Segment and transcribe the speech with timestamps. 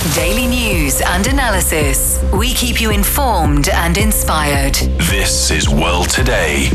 [0.00, 2.24] Daily news and analysis.
[2.32, 4.74] We keep you informed and inspired.
[5.10, 6.70] This is World Today.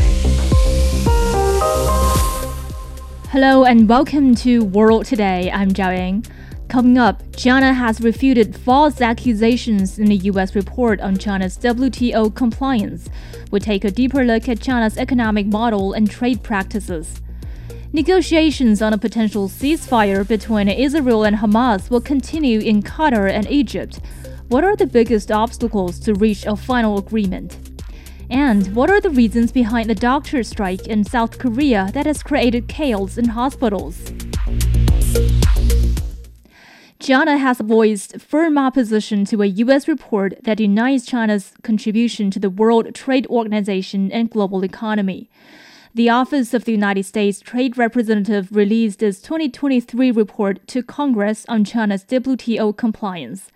[3.31, 5.49] Hello and welcome to World Today.
[5.51, 6.27] I'm Zhao Yang.
[6.69, 10.53] Coming up, China has refuted false accusations in the U.S.
[10.53, 13.09] report on China's WTO compliance.
[13.49, 17.21] We take a deeper look at China's economic model and trade practices.
[17.95, 24.01] Negotiations on a potential ceasefire between Israel and Hamas will continue in Qatar and Egypt.
[24.49, 27.57] What are the biggest obstacles to reach a final agreement?
[28.29, 32.67] And what are the reasons behind the doctor strike in South Korea that has created
[32.67, 34.11] chaos in hospitals?
[36.99, 39.87] China has voiced firm opposition to a U.S.
[39.87, 45.29] report that denies China's contribution to the World Trade Organization and global economy.
[45.95, 51.63] The Office of the United States Trade Representative released its 2023 report to Congress on
[51.63, 53.49] China's WTO compliance.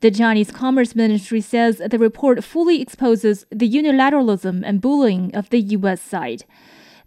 [0.00, 5.60] The Chinese Commerce Ministry says the report fully exposes the unilateralism and bullying of the
[5.60, 6.00] U.S.
[6.00, 6.46] side.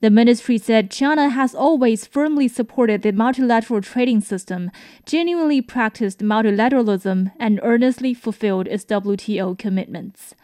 [0.02, 4.70] The ministry said China has always firmly supported the multilateral trading system,
[5.04, 10.36] genuinely practiced multilateralism, and earnestly fulfilled its WTO commitments.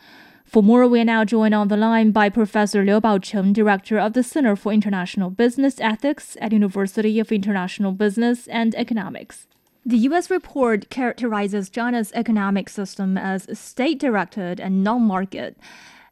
[0.46, 4.14] For more, we are now joined on the line by Professor Liu Baocheng, Director of
[4.14, 9.48] the Center for International Business Ethics at University of International Business and Economics.
[9.86, 10.30] The U.S.
[10.30, 15.58] report characterizes China's economic system as state-directed and non-market.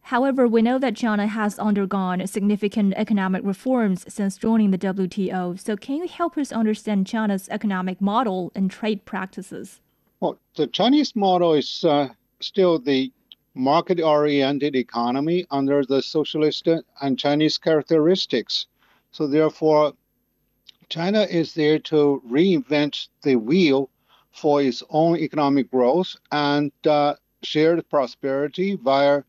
[0.08, 5.58] However, we know that China has undergone significant economic reforms since joining the WTO.
[5.60, 9.80] So, can you help us understand China's economic model and trade practices?
[10.20, 12.10] Well, the Chinese model is uh,
[12.42, 13.12] still the
[13.56, 16.68] market oriented economy under the socialist
[17.02, 18.68] and Chinese characteristics.
[19.12, 19.94] So, therefore,
[20.90, 23.90] China is there to reinvent the wheel
[24.32, 29.24] for its own economic growth and uh, shared prosperity via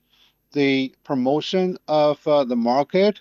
[0.53, 3.21] the promotion of uh, the market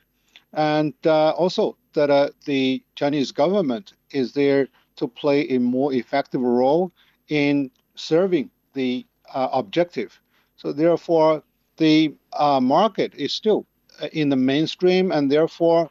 [0.53, 6.41] and uh, also that uh, the Chinese government is there to play a more effective
[6.41, 6.91] role
[7.29, 10.19] in serving the uh, objective
[10.63, 11.43] so therefore,
[11.75, 13.65] the uh, market is still
[14.01, 15.89] uh, in the mainstream, and therefore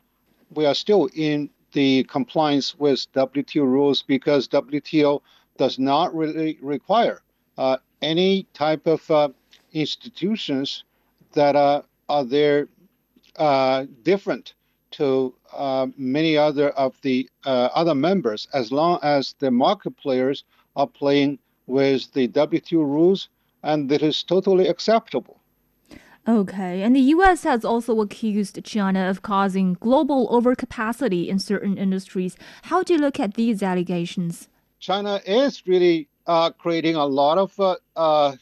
[0.55, 5.21] we are still in the compliance with WTO rules because WTO
[5.59, 7.21] does not really require
[7.59, 9.29] uh, any type of uh,
[9.75, 10.85] institutions
[11.35, 12.69] that are, are there
[13.37, 14.55] uh, different
[14.93, 20.45] to uh, many other of the other members as long as the market players
[20.77, 23.29] are playing with the WTO rules
[23.63, 25.41] and that is totally acceptable.
[26.29, 32.37] Okay, and the US has also accused China of causing global overcapacity in certain industries.
[32.63, 34.49] How do you look at these allegations?
[34.79, 38.37] China is really uh, creating a lot of uh, uh,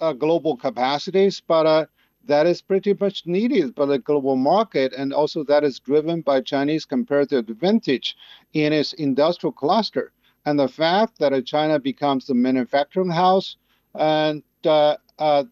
[0.00, 1.84] uh global capacities, but uh,
[2.24, 6.40] that is pretty much needed by the global market, and also that is driven by
[6.40, 8.16] Chinese comparative advantage
[8.54, 10.12] in its industrial cluster.
[10.46, 13.56] And the fact that China becomes the manufacturing house
[13.94, 15.44] and uh, uh,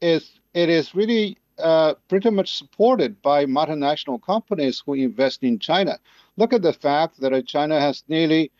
[0.00, 5.98] is it is really uh, pretty much supported by multinational companies who invest in China.
[6.36, 8.50] Look at the fact that China has nearly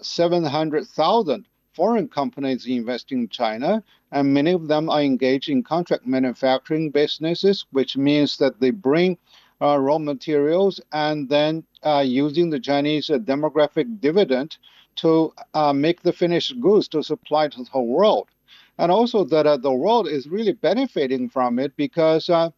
[0.00, 6.90] 700,000 foreign companies investing in China, and many of them are engaged in contract manufacturing
[6.90, 9.18] businesses, which means that they bring
[9.60, 14.56] uh, raw materials and then uh, using the Chinese uh, demographic dividend
[14.96, 15.32] to
[15.74, 18.28] make the finished goods to supply to the whole world
[18.78, 22.50] and also that uh, the world is really benefiting from it because uh,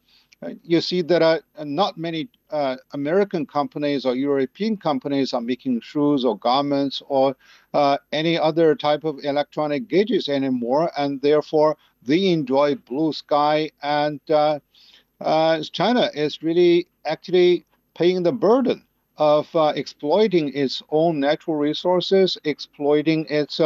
[0.62, 6.24] you see that uh, not many uh, American companies or European companies are making shoes
[6.24, 7.36] or garments or
[7.74, 13.70] uh, any other type of electronic gadgets anymore, and therefore they enjoy blue sky.
[13.82, 14.60] And uh,
[15.72, 18.84] China is really actually paying the burden
[19.16, 23.60] of exploiting its own natural resources, exploiting its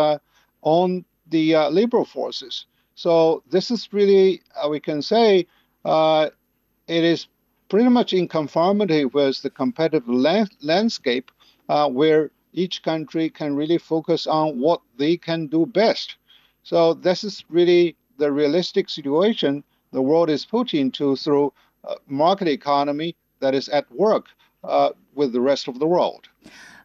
[0.63, 2.67] own the uh, labor forces.
[2.95, 5.47] So this is really, uh, we can say,
[5.85, 6.31] uh,
[6.87, 7.29] it is
[7.69, 11.31] pretty much in conformity with the competitive la- landscape
[11.69, 16.17] uh, where each country can really focus on what they can do best.
[16.63, 21.53] So this is really the realistic situation the world is put into through
[22.07, 24.27] market economy that is at work
[24.65, 26.29] uh, with the rest of the world.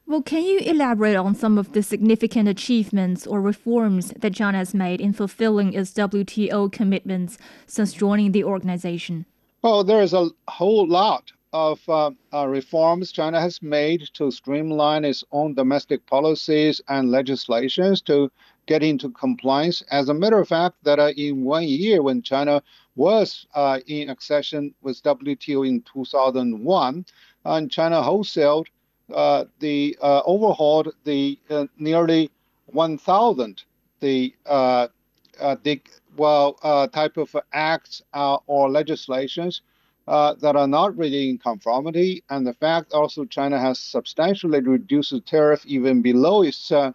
[0.08, 4.76] Well, can you elaborate on some of the significant achievements or reforms that China has
[4.76, 9.26] made in fulfilling its WTO commitments since joining the organization?
[9.64, 15.06] Well, there is a whole lot of uh, uh, reforms China has made to streamline
[15.06, 18.32] its own domestic policies and legislations to
[18.68, 19.82] get into compliance.
[19.90, 22.62] As a matter of fact, that uh, in one year, when China
[22.96, 27.06] was uh, in accession with WTO in 2001,
[27.46, 28.68] and China wholesaled
[29.10, 32.32] the uh, overhauled the uh, nearly
[32.68, 33.64] 1,000
[34.00, 35.82] the the
[36.18, 36.54] well
[36.94, 39.62] type of acts or legislations
[40.08, 45.12] uh, that are not really in conformity, and the fact also China has substantially reduced
[45.12, 46.92] the tariff even below its uh,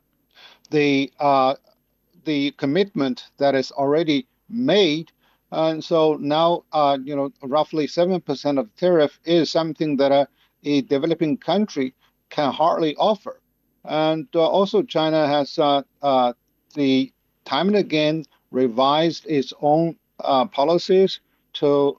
[0.70, 1.54] the uh,
[2.24, 5.10] the commitment that is already made,
[5.50, 10.28] and so now uh, you know roughly seven percent of the tariff is something that
[10.64, 11.94] a, developing country
[12.30, 13.40] can hardly offer,
[13.84, 15.82] and uh, also China has uh,
[16.74, 17.12] the
[17.44, 19.96] time and again revised its own
[20.52, 21.20] policies
[21.54, 21.98] to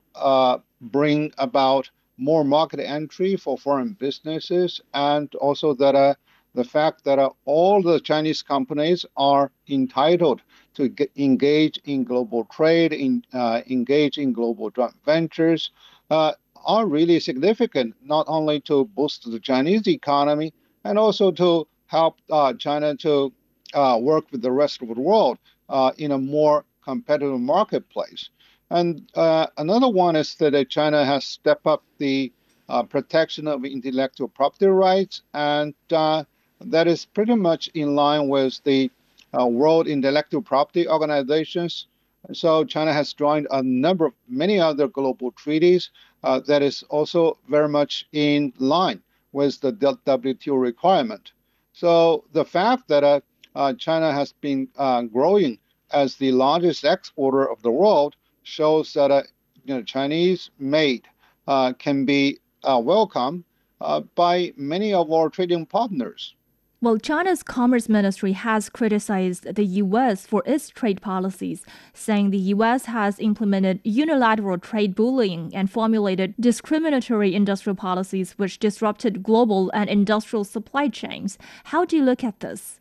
[0.82, 6.14] bring about more market entry for foreign businesses, and also that uh,
[6.54, 10.42] the fact that uh, all the Chinese companies are entitled
[10.74, 15.72] to get, engage in global trade, in, uh, engage in global joint ventures,
[16.10, 16.34] uh,
[16.66, 20.54] are really significant, not only to boost the Chinese economy
[20.84, 23.32] and also to help uh, China to
[23.74, 25.38] uh, work with the rest of the world
[25.98, 28.30] in a more competitive marketplace.
[28.72, 32.32] And uh, another one is that uh, China has stepped up the
[32.70, 36.24] uh, protection of intellectual property rights, and uh,
[36.62, 38.90] that is pretty much in line with the
[39.38, 41.88] uh, World Intellectual Property Organizations.
[42.34, 45.90] So China has joined a number of many other global treaties
[46.24, 49.02] uh, that is also very much in line
[49.32, 51.32] with the WTO requirement.
[51.74, 53.24] So the fact that
[53.78, 54.68] China has been
[55.12, 55.58] growing
[55.94, 59.24] as the largest exporter of the world shows that uh,
[59.66, 61.08] you know Chinese made
[61.48, 63.44] uh, can be uh, welcome
[63.80, 66.36] uh, by many of our trading partners.
[66.84, 70.26] Well, China's Commerce Ministry has criticized the U.S.
[70.26, 71.64] for its trade policies,
[71.94, 72.86] saying the U.S.
[72.86, 80.44] has implemented unilateral trade bullying and formulated discriminatory industrial policies which disrupted global and industrial
[80.44, 81.38] supply chains.
[81.66, 82.80] How do you look at this?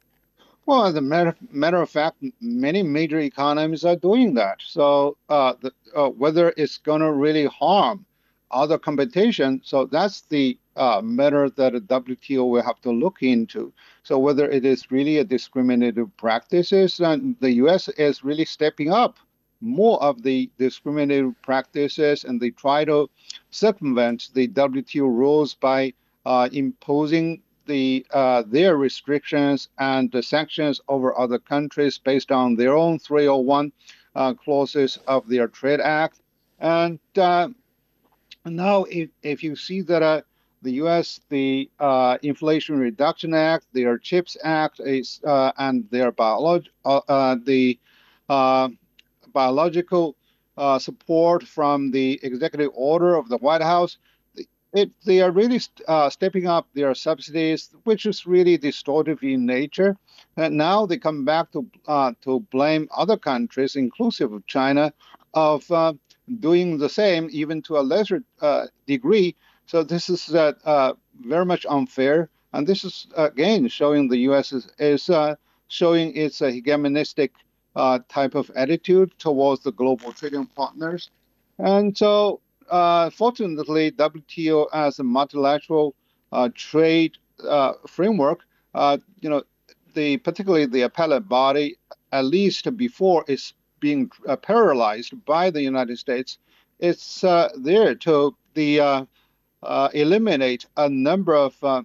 [0.64, 4.62] Well, as a matter, matter of fact, many major economies are doing that.
[4.64, 8.06] So uh, the, uh, whether it's going to really harm
[8.50, 13.72] other competition, so that's the uh, matter that the WTO will have to look into.
[14.02, 17.88] So whether it is really a discriminative practices, and the U.S.
[17.88, 19.18] is really stepping up
[19.60, 23.10] more of the discriminative practices, and they try to
[23.50, 25.92] circumvent the WTO rules by
[26.24, 32.74] uh, imposing the uh, their restrictions and the sanctions over other countries based on their
[32.74, 33.72] own 301
[34.14, 36.20] uh, clauses of their trade act.
[36.58, 37.48] And uh,
[38.44, 40.22] now, if, if you see that uh,
[40.62, 41.20] the U.S.
[41.28, 46.66] the uh, Inflation Reduction Act, their CHIPS Act is uh, and their biolog-
[47.44, 47.78] the
[49.32, 50.16] biological
[50.78, 53.98] support from the executive order of the White House
[54.72, 59.96] it, they are really uh, stepping up their subsidies, which is really distortive in nature.
[60.36, 64.92] And now they come back to uh, to blame other countries, inclusive of China,
[65.34, 65.94] of uh,
[66.40, 69.36] doing the same, even to a lesser uh, degree.
[69.70, 74.52] So this is uh, uh, very much unfair, and this is again showing the U.S.
[74.52, 75.08] is, is
[75.68, 77.30] showing its hegemonistic
[78.08, 81.10] type of attitude towards the global trading partners.
[81.60, 85.94] And so uh, fortunately, WTO as a multilateral
[86.32, 87.16] uh, trade
[87.48, 88.40] uh, framework,
[88.74, 89.44] uh, you know,
[89.94, 91.76] the particularly the appellate body,
[92.10, 96.38] at least before it's being uh, paralyzed by the United States,
[96.80, 99.06] it's uh, there to the
[99.62, 101.82] Uh, eliminate a number of uh,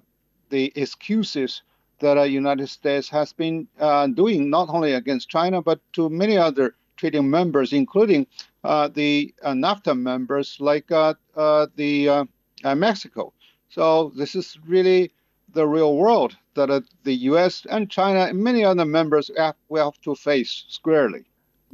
[0.50, 1.62] the excuses
[2.00, 3.68] that the United States has been
[4.14, 8.26] doing not only against China but to many other trading members, including
[8.64, 11.14] uh, the uh, NAFTA members like uh,
[11.76, 12.28] the
[12.64, 13.34] Mexico.
[13.70, 15.12] So this is really
[15.54, 17.66] the real world that the U.S.
[17.70, 21.26] and China and many other members have, will have to face squarely.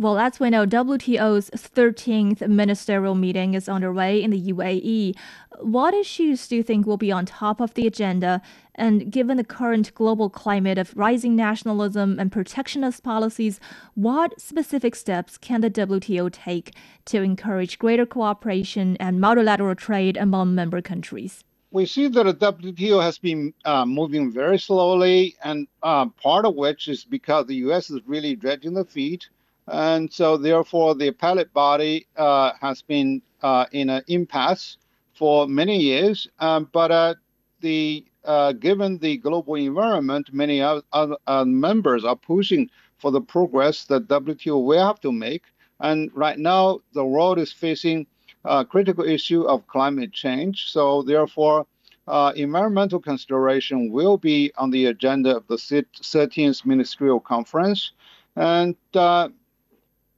[0.02, 5.16] Well, as we know, WTO's 13th ministerial meeting is underway in the UAE.
[5.60, 8.42] What issues do you think will be on top of the agenda?
[8.74, 13.60] And given the current global climate of rising nationalism and protectionist policies,
[13.94, 16.74] what specific steps can the WTO take
[17.06, 21.44] to encourage greater cooperation and multilateral trade among member countries?
[21.70, 26.56] we see that the WTO has been uh, moving very slowly, and uh, part of
[26.56, 27.92] which is because the U.S.
[27.92, 29.30] is really dragging the feet.
[29.68, 34.78] And so, therefore, the appellate body uh, has been uh, in an impasse
[35.14, 36.28] for many years.
[36.40, 37.16] Um, but uh,
[37.62, 44.08] the uh, given the global environment, many other members are pushing for the progress that
[44.08, 45.44] WTO will have to make.
[45.80, 48.06] And right now, the world is facing
[48.46, 50.72] a critical issue of climate change.
[50.72, 51.66] So therefore,
[52.08, 57.92] uh, environmental consideration will be on the agenda of the 13th Ministerial Conference.
[58.36, 59.30] And uh,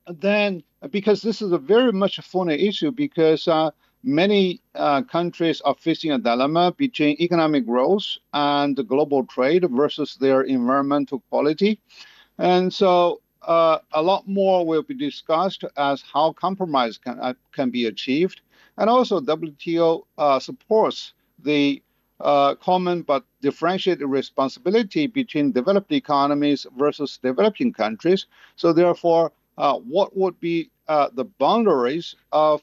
[0.07, 3.71] then, because this is a very much a funny issue, because uh,
[4.03, 10.41] many uh, countries are facing a dilemma between economic growth and global trade versus their
[10.41, 11.79] environmental quality.
[12.37, 17.69] And so uh, a lot more will be discussed as how compromise can, uh, can
[17.69, 18.41] be achieved.
[18.77, 21.81] And also WTO uh, supports the
[22.19, 28.27] uh, common but differentiated responsibility between developed economies versus developing countries.
[28.55, 32.61] So therefore, uh, what would be the boundaries of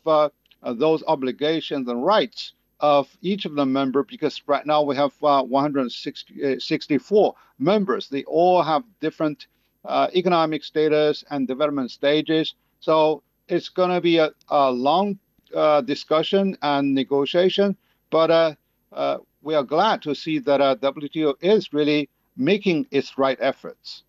[0.63, 5.13] uh, those obligations and rights of each of the member because right now we have
[5.23, 8.09] uh, 164 members.
[8.09, 9.47] They all have different
[9.85, 12.55] uh, economic status and development stages.
[12.81, 15.19] So it's going to be a, a long
[15.55, 17.77] uh, discussion and negotiation,
[18.11, 18.55] but uh,
[18.93, 24.05] uh, we are glad to see that WTO is really making its right efforts.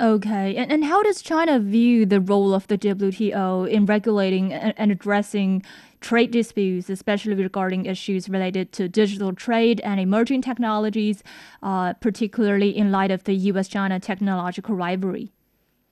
[0.00, 4.92] Okay, and, and how does China view the role of the WTO in regulating and,
[4.92, 5.64] addressing
[6.00, 11.24] trade disputes, especially regarding issues related to digital trade and emerging technologies,
[11.64, 15.32] uh, particularly in light of the US China technological rivalry?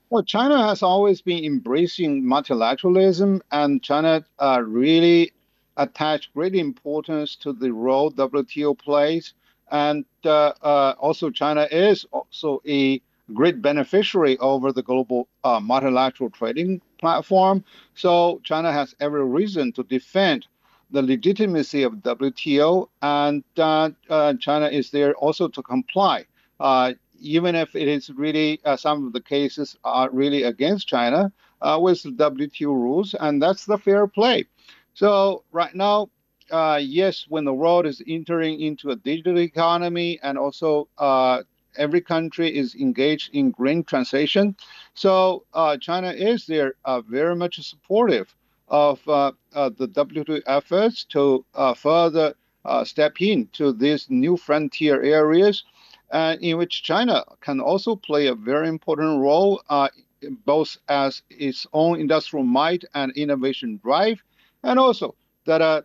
[0.09, 5.33] Well, China has always been embracing multilateralism, and China uh, really
[5.77, 9.35] attached great importance to the role WTO plays.
[9.69, 13.03] And uh, uh, also, China is also a
[13.35, 17.65] great beneficiary over the global uh, multilateral trading platform.
[17.95, 20.47] So China has every reason to defend
[20.91, 26.25] the legitimacy of WTO, and uh, uh, China is there also to comply.
[26.61, 31.33] Uh, even if it is really uh, some of the cases are really against China
[31.61, 34.45] uh, with WTO rules, and that's the fair play.
[34.95, 36.11] So right now,
[36.79, 40.89] yes, when the world is entering into a digital economy and also
[41.77, 44.57] every country is engaged in green transition.
[44.95, 48.35] So uh, China is there uh, very much supportive
[48.69, 55.01] of uh, uh the WTO efforts to uh, further uh, step into these new frontier
[55.03, 55.63] areas,
[56.41, 59.63] in which China can also play a very important role,
[60.45, 64.21] both as its own industrial might and innovation drive,
[64.65, 65.15] and also
[65.45, 65.85] that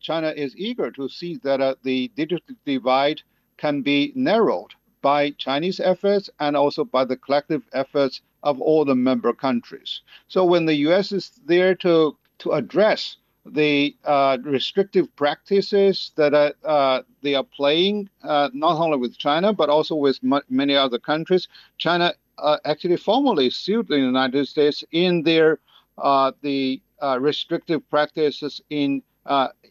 [0.00, 3.20] China is eager to see that the digital divide
[3.58, 8.94] can be narrowed by Chinese efforts and also by the collective efforts of all the
[8.94, 10.02] member countries.
[10.28, 11.12] So when the U.S.
[11.12, 18.08] is there to to address the uh, restrictive practices that are, uh, they are playing
[18.22, 21.48] uh, not only with China but also with m- many other countries.
[21.78, 25.58] China uh, actually formally sued the United States in their
[25.98, 29.02] uh, the uh, restrictive practices in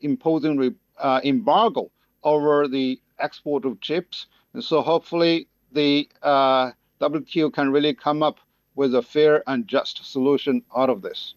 [0.01, 0.75] imposing re-
[1.23, 1.89] embargo
[2.23, 6.71] over the export of chips and so hopefully the uh,
[7.01, 8.39] WTO can really come up
[8.75, 11.33] with a fair and just solution out of this.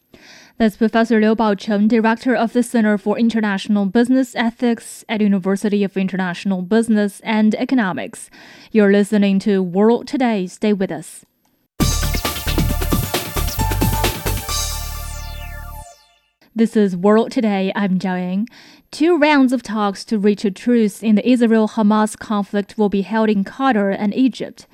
[0.56, 5.96] That's Professor Liu Baocheng, Director of the Center for International Business Ethics at University of
[5.96, 8.30] International Business and Economics.
[8.70, 10.46] You're listening to World Today.
[10.46, 11.24] Stay with us.
[16.58, 17.70] This is World Today.
[17.76, 18.48] I'm Yang.
[18.90, 23.02] Two rounds of talks to reach a truce in the Israel Hamas conflict will be
[23.02, 24.66] held in Qatar and Egypt.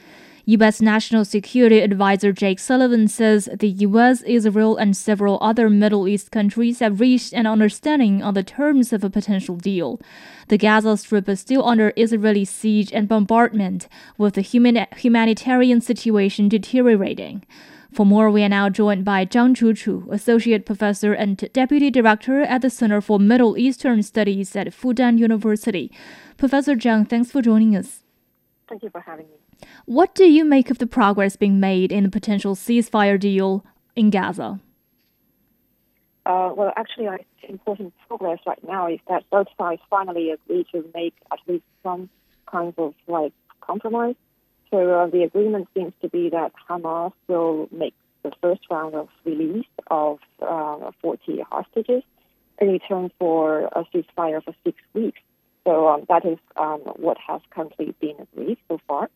[0.47, 0.81] U.S.
[0.81, 6.79] National Security Advisor Jake Sullivan says the U.S., Israel, and several other Middle East countries
[6.79, 10.00] have reached an understanding on the terms of a potential deal.
[10.49, 16.49] The Gaza Strip is still under Israeli siege and bombardment, with the human- humanitarian situation
[16.49, 17.43] deteriorating.
[17.95, 22.63] For more, we are now joined by Zhang Chuchu, Associate Professor and Deputy Director at
[22.63, 25.93] the Center for Middle Eastern Studies at Fudan University.
[26.37, 28.03] Professor Zhang, thanks for joining us.
[28.69, 29.69] Thank you for having me.
[29.85, 34.11] What do you make of the progress being made in the potential ceasefire deal in
[34.11, 34.59] Gaza?
[36.27, 40.67] Uh, well, actually, I think important progress right now is that both sides finally agree
[40.73, 42.11] to make at least some
[42.51, 44.17] kinds of like compromise
[44.75, 49.09] so uh, the agreement seems to be that Hamas will make the first round of
[49.25, 52.02] release of uh, 40 hostages
[52.61, 55.21] in return for a ceasefire for six weeks.
[55.64, 59.11] So um, that is um, what has currently been agreed so far.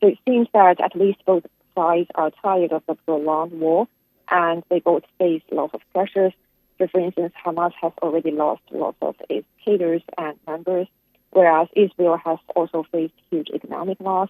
[0.00, 3.88] So it seems that at least both sides are tired of the prolonged war
[4.28, 6.32] and they both face lots of pressures.
[6.78, 10.86] So, for instance, Hamas has already lost lots of its cadres and members,
[11.32, 14.28] whereas Israel has also faced huge economic loss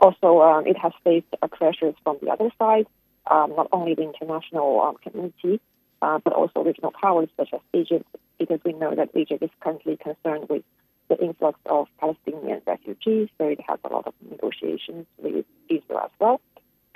[0.00, 2.86] Also, um, it has faced pressures from the other side,
[3.30, 5.60] um, not only the international um, community,
[6.00, 8.06] uh, but also regional powers such as Egypt,
[8.38, 10.62] because we know that Egypt is currently concerned with
[11.08, 16.10] the influx of Palestinian refugees, so it has a lot of negotiations with Israel as
[16.18, 16.40] well.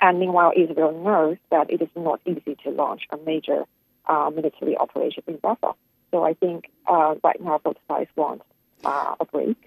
[0.01, 3.65] And meanwhile, Israel knows that it is not easy to launch a major
[4.07, 5.75] uh, military operation in Rafah.
[6.11, 8.41] So I think uh, right now both sides want
[8.83, 9.57] uh, a break.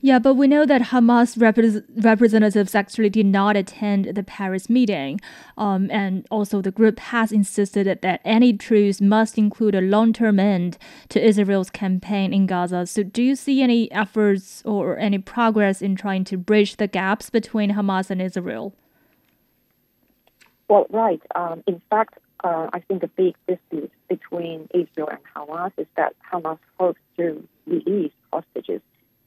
[0.00, 5.20] Yeah, but we know that Hamas repre- representatives actually did not attend the Paris meeting.
[5.58, 10.38] Um, and also, the group has insisted that any truce must include a long term
[10.38, 10.78] end
[11.10, 12.86] to Israel's campaign in Gaza.
[12.86, 17.30] So, do you see any efforts or any progress in trying to bridge the gaps
[17.30, 18.74] between Hamas and Israel?
[20.68, 21.20] Well, right.
[21.34, 26.14] Um, in fact, uh, I think a big dispute between Israel and Hamas is that
[26.32, 28.80] Hamas hopes to release hostages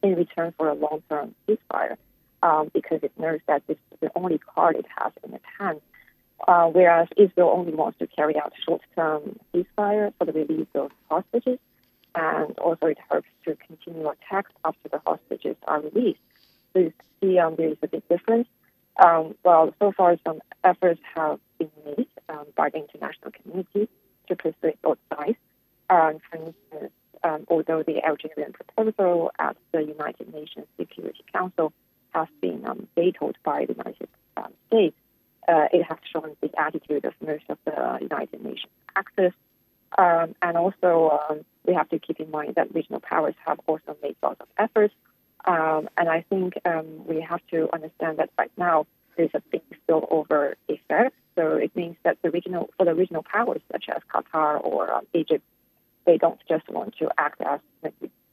[0.04, 1.98] in return for a long-term ceasefire
[2.44, 5.80] um, because it knows that this is the only card it has in its hand.
[6.48, 11.58] Uh, whereas Israel only wants to carry out short-term ceasefire for the release of hostages,
[12.16, 16.20] and also it hopes to continue attacks after the hostages are released.
[16.74, 18.48] So you see, um, there is a big difference.
[19.04, 23.88] Um, well, so far some efforts have been made um, by the international community
[24.28, 25.38] to persuade both sides.
[25.90, 26.92] Um, for instance,
[27.24, 31.74] um, although the Algerian proposal at the United Nations Security Council
[32.14, 34.96] has been um, vetoed by the United um, States,
[35.48, 39.34] uh, it has shown the attitude of most of the United Nations actors.
[39.98, 43.96] Um, and also, um, we have to keep in mind that regional powers have also
[44.02, 44.94] made lots of efforts.
[45.46, 46.56] Um, and I think
[47.06, 48.88] we have to understand that right now
[49.18, 51.16] there's a big spillover effect.
[51.36, 55.44] So it means that the regional, for the regional powers such as Qatar or Egypt,
[56.06, 57.60] they don't just want to act as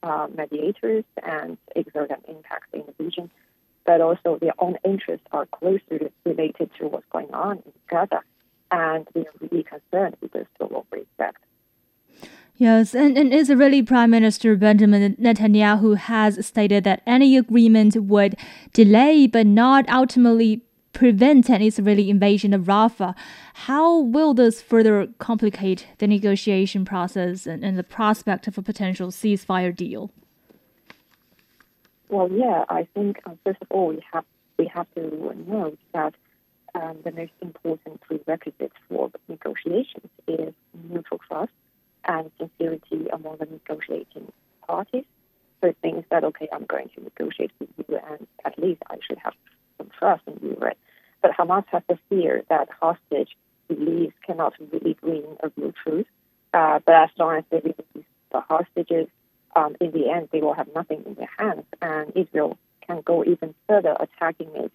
[0.03, 3.29] uh, mediators and exert an impact in the region,
[3.85, 8.21] but also their own interests are closely related to what's going on in Gaza,
[8.71, 11.43] and they are really concerned with this global effect.
[12.55, 18.35] Yes, and, and Israeli Prime Minister Benjamin Netanyahu has stated that any agreement would
[18.73, 20.61] delay but not ultimately
[20.93, 23.15] prevent an Israeli invasion of Rafah.
[23.53, 29.09] How will this further complicate the negotiation process and, and the prospect of a potential
[29.09, 30.11] ceasefire deal?
[32.09, 34.25] Well, yeah, I think um, first of all we have
[34.57, 36.13] we have to note that
[36.75, 40.53] um, the most important prerequisite for negotiations is
[40.89, 41.51] mutual trust
[42.05, 44.31] and sincerity among the negotiating
[44.67, 45.05] parties.
[45.61, 48.97] So it means that okay, I'm going to negotiate with you, and at least I
[49.07, 49.33] should have
[49.81, 50.77] some trust in right?
[51.21, 53.35] But Hamas has the fear that hostage
[53.69, 56.07] release cannot really bring a real truth.
[56.53, 59.07] Uh, but as long as they release the hostages,
[59.55, 63.23] um, in the end, they will have nothing in their hands, and Israel can go
[63.23, 64.71] even further attacking it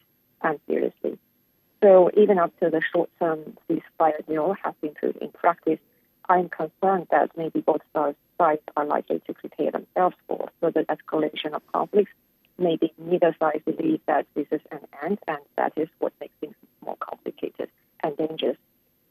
[0.67, 1.19] seriously.
[1.83, 5.79] So even after the short-term ceasefire deal has been put in practice,
[6.29, 8.17] I'm concerned that maybe both sides
[8.77, 12.13] are likely to prepare themselves for further escalation of conflicts
[12.59, 16.55] maybe neither side believes that this is an end, and that is what makes things
[16.85, 17.71] more complicated
[18.03, 18.57] and dangerous.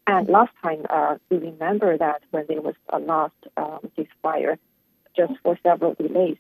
[0.08, 4.58] And last time, uh, we remember that when there was a last um, ceasefire,
[5.16, 6.38] just for several delays,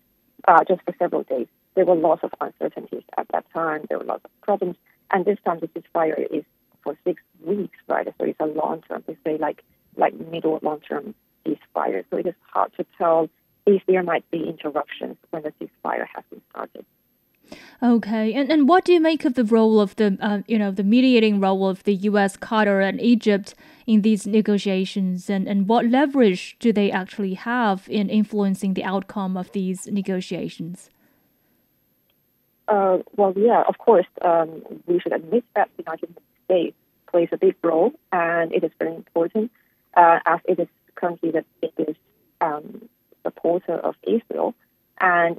[0.47, 3.85] uh, just for several days, there were lots of uncertainties at that time.
[3.89, 4.75] There were lots of problems,
[5.11, 6.43] and this time the ceasefire is
[6.83, 8.07] for six weeks, right?
[8.17, 9.03] So it's a long term.
[9.07, 9.63] They say like
[9.97, 11.15] like middle long term
[11.45, 12.03] ceasefire.
[12.09, 13.29] So it is hard to tell
[13.65, 16.85] if there might be interruptions when the ceasefire has been started.
[17.83, 20.71] Okay, and and what do you make of the role of the uh, you know
[20.71, 23.53] the mediating role of the U.S., Qatar, and Egypt
[23.85, 29.37] in these negotiations, and and what leverage do they actually have in influencing the outcome
[29.37, 30.89] of these negotiations?
[32.67, 36.75] Uh, well, yeah, of course, um, we should admit that the United States
[37.11, 39.51] plays a big role, and it is very important
[39.95, 41.99] uh, as it is currently the biggest
[42.41, 42.89] um,
[43.23, 44.55] supporter of Israel,
[44.99, 45.37] and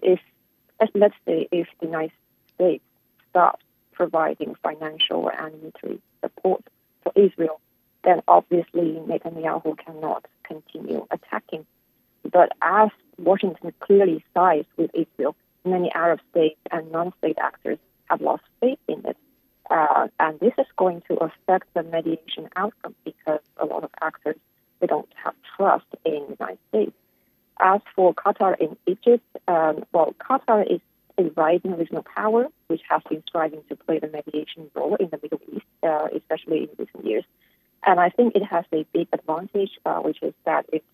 [0.81, 2.13] if let's say if the United
[2.55, 2.85] States
[3.31, 6.63] stops providing financial and military support
[7.03, 7.61] for Israel,
[8.05, 11.67] then obviously Netanyahu cannot continue attacking.
[12.31, 15.35] But as Washington clearly sides with Israel,
[15.65, 17.79] many Arab states and non-state actors
[18.11, 19.17] have lost faith in it.
[19.69, 24.37] Uh, and this is going to affect the mediation outcome because a lot of actors
[24.81, 26.93] they don't have trust in the United States.
[27.59, 30.81] As for Qatar and Egypt, um, well, Qatar is
[31.19, 35.19] a rising regional power, which has been striving to play the mediation role in the
[35.23, 37.25] Middle East, uh, especially in recent years.
[37.87, 40.85] And I think it has a big advantage, uh, which is that it,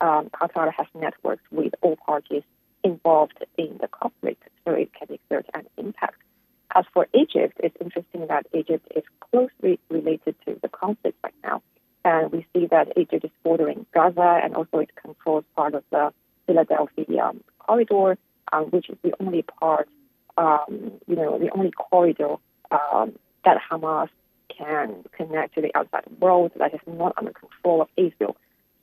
[0.00, 2.42] um, Qatar has networks with all parties
[2.82, 6.22] involved in the conflict, so it can exert an impact.
[6.74, 11.62] As for Egypt, it's interesting that Egypt is closely related to the conflict right now.
[12.08, 16.10] And we see that Egypt is bordering Gaza and also it controls part of the
[16.46, 18.16] Philadelphia um, corridor,
[18.50, 19.90] um, which is the only part,
[20.38, 22.36] um, you know, the only corridor
[22.70, 23.12] um,
[23.44, 24.08] that Hamas
[24.48, 28.38] can connect to the outside world that is not under control of Israel.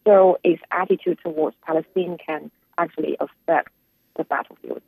[0.06, 3.70] So its attitude towards Palestine can actually affect
[4.18, 4.84] the battlefield.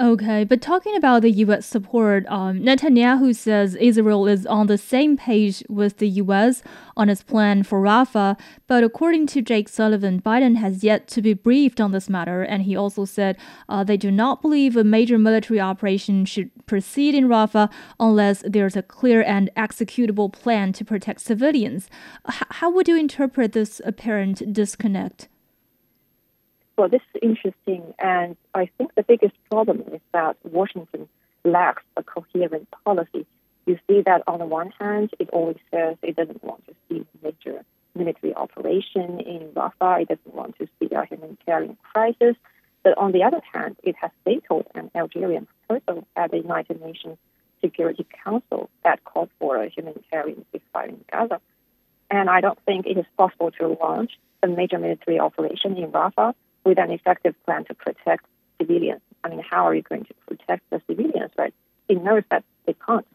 [0.00, 1.66] Okay, but talking about the U.S.
[1.66, 6.64] support, um, Netanyahu says Israel is on the same page with the U.S.
[6.96, 8.36] on its plan for Rafah.
[8.66, 12.64] But according to Jake Sullivan, Biden has yet to be briefed on this matter, and
[12.64, 13.36] he also said
[13.68, 18.74] uh, they do not believe a major military operation should proceed in Rafah unless there's
[18.74, 21.88] a clear and executable plan to protect civilians.
[22.28, 25.28] H- how would you interpret this apparent disconnect?
[26.76, 31.08] Well, this is interesting, and I think the biggest problem is that Washington
[31.44, 33.26] lacks a coherent policy.
[33.66, 37.06] You see that on the one hand, it always says it doesn't want to see
[37.22, 42.34] major military operation in Rafah, it doesn't want to see a humanitarian crisis.
[42.82, 47.18] But on the other hand, it has vetoed an Algerian proposal at the United Nations
[47.60, 51.40] Security Council that called for a humanitarian ceasefire in Gaza.
[52.10, 56.34] And I don't think it is possible to launch a major military operation in Rafah
[56.64, 58.24] with an effective plan to protect
[58.58, 59.00] civilians.
[59.22, 61.54] I mean, how are you going to protect the civilians, right?
[61.88, 63.06] It knows that they can't.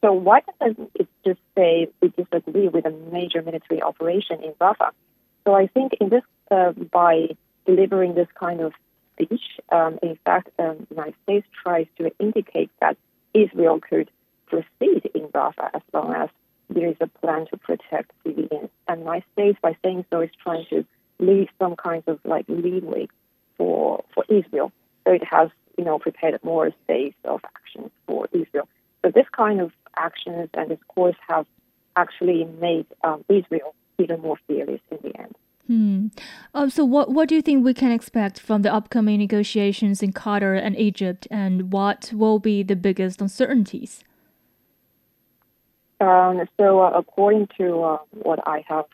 [0.00, 4.90] So why doesn't it just say we disagree with a major military operation in Rafah?
[5.44, 8.72] So I think in this, uh, by delivering this kind of
[9.14, 12.96] speech, um, in fact, um, the United States tries to indicate that
[13.34, 14.10] Israel could
[14.46, 16.28] proceed in Rafah as long as
[16.70, 18.70] there is a plan to protect civilians.
[18.86, 20.84] And United States, by saying so, is trying to
[21.18, 23.08] leave some kind of like leeway
[23.56, 24.72] for for Israel.
[25.06, 28.68] So it has you know prepared more space of actions for Israel.
[29.02, 31.46] So this kind of actions and this course have
[31.96, 35.34] actually made um, Israel even more fearless in the end.
[35.66, 36.06] Hmm.
[36.54, 40.12] Uh, so, what what do you think we can expect from the upcoming negotiations in
[40.12, 44.02] Qatar and Egypt, and what will be the biggest uncertainties?
[46.00, 48.86] Um, so, uh, according to uh, what I have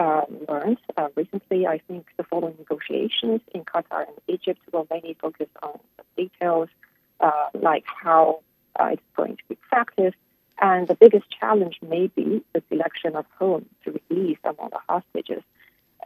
[0.00, 5.14] uh, learned uh, recently, I think the following negotiations in Qatar and Egypt will mainly
[5.20, 5.78] focus on
[6.16, 6.70] details
[7.20, 8.40] uh, like how
[8.78, 10.16] uh, it's going to be practiced.
[10.60, 15.42] And the biggest challenge may be the selection of whom to release among the hostages.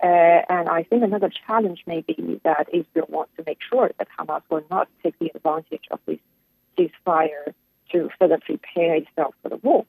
[0.03, 4.09] Uh, and I think another challenge may be that Israel wants to make sure that
[4.19, 6.19] Hamas will not take the advantage of this
[6.77, 7.55] ceasefire
[7.93, 9.87] to further prepare itself for the war.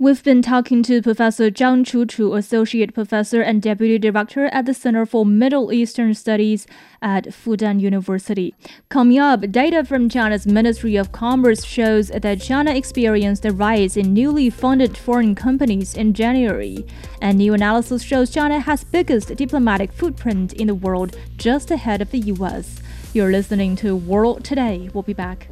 [0.00, 5.04] We've been talking to Professor Zhang Chuchu, Associate Professor and Deputy Director at the Center
[5.04, 6.68] for Middle Eastern Studies
[7.02, 8.54] at Fudan University.
[8.90, 14.14] Coming up, data from China's Ministry of Commerce shows that China experienced a rise in
[14.14, 16.86] newly funded foreign companies in January.
[17.20, 22.12] And new analysis shows China has biggest diplomatic footprint in the world just ahead of
[22.12, 22.80] the US.
[23.12, 24.90] You're listening to World Today.
[24.94, 25.48] We'll be back.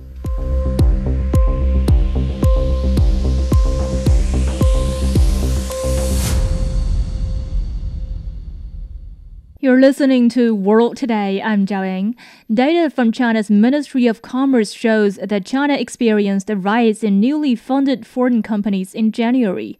[9.59, 11.41] You're listening to World Today.
[11.41, 12.15] I'm Zhao.
[12.53, 18.07] Data from China's Ministry of Commerce shows that China experienced a rise in newly funded
[18.07, 19.79] foreign companies in January.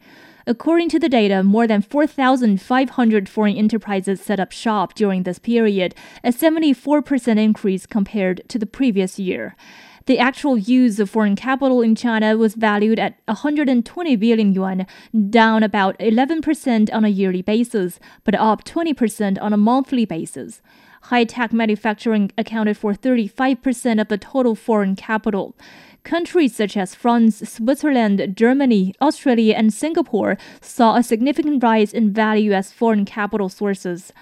[0.49, 5.93] According to the data, more than 4,500 foreign enterprises set up shop during this period,
[6.23, 9.57] a 74% increase compared to the previous year.
[10.07, 14.87] The actual use of foreign capital in China was valued at 120 billion yuan,
[15.31, 20.63] down about 11% on a yearly basis, but up 20% on a monthly basis.
[21.03, 25.57] High tech manufacturing accounted for 35% of the total foreign capital.
[26.07, 32.53] Countries such as France, Switzerland, Germany, Australia, and Singapore saw a significant rise in value
[32.53, 34.13] as foreign capital sources.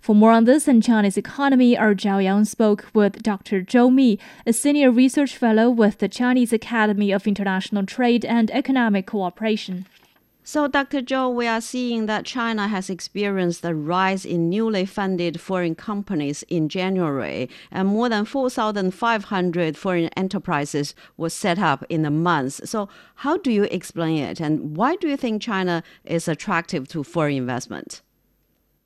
[0.00, 3.60] For more on this and China's economy, our Zhao Yang spoke with Dr.
[3.60, 9.06] Zhou Mi, a senior research fellow with the Chinese Academy of International Trade and Economic
[9.06, 9.84] Cooperation.
[10.46, 11.00] So, Dr.
[11.00, 16.42] Zhou, we are seeing that China has experienced a rise in newly funded foreign companies
[16.50, 22.68] in January, and more than 4,500 foreign enterprises were set up in a month.
[22.68, 27.02] So, how do you explain it, and why do you think China is attractive to
[27.02, 28.02] foreign investment?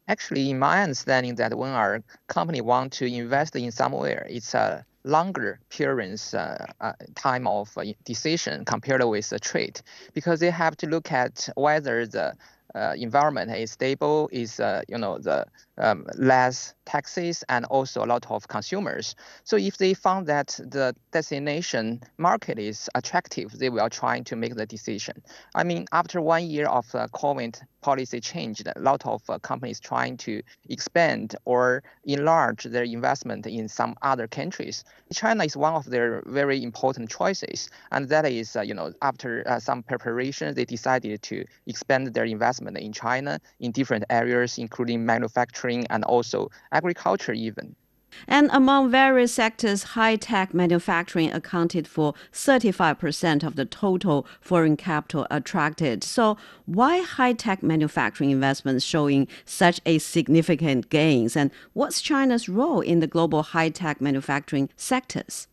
[0.07, 4.87] Actually, in my understanding, that when our company want to invest in somewhere, it's a
[5.09, 9.81] longer period uh, uh, time of uh, decision compared with the trade,
[10.15, 12.35] because they have to look at whether the
[12.75, 15.47] uh, environment is stable, is uh, you know the
[15.79, 19.15] um, less taxes and also a lot of consumers.
[19.45, 24.55] So if they found that the destination market is attractive, they will try to make
[24.57, 25.23] the decision.
[25.55, 29.81] I mean, after one year of uh, COVID policy change, a lot of uh, companies
[29.81, 34.85] trying to expand or enlarge their investment in some other countries.
[35.13, 39.47] China is one of their very important choices, and that is, uh, you know, after
[39.47, 45.05] uh, some preparation, they decided to expand their investment in China in different areas, including
[45.05, 47.75] manufacturing and also agriculture even.
[48.27, 55.27] And among various sectors, high tech manufacturing accounted for 35% of the total foreign capital
[55.31, 56.03] attracted.
[56.03, 61.37] So, why high tech manufacturing investments showing such a significant gains?
[61.37, 65.47] And what's China's role in the global high tech manufacturing sectors?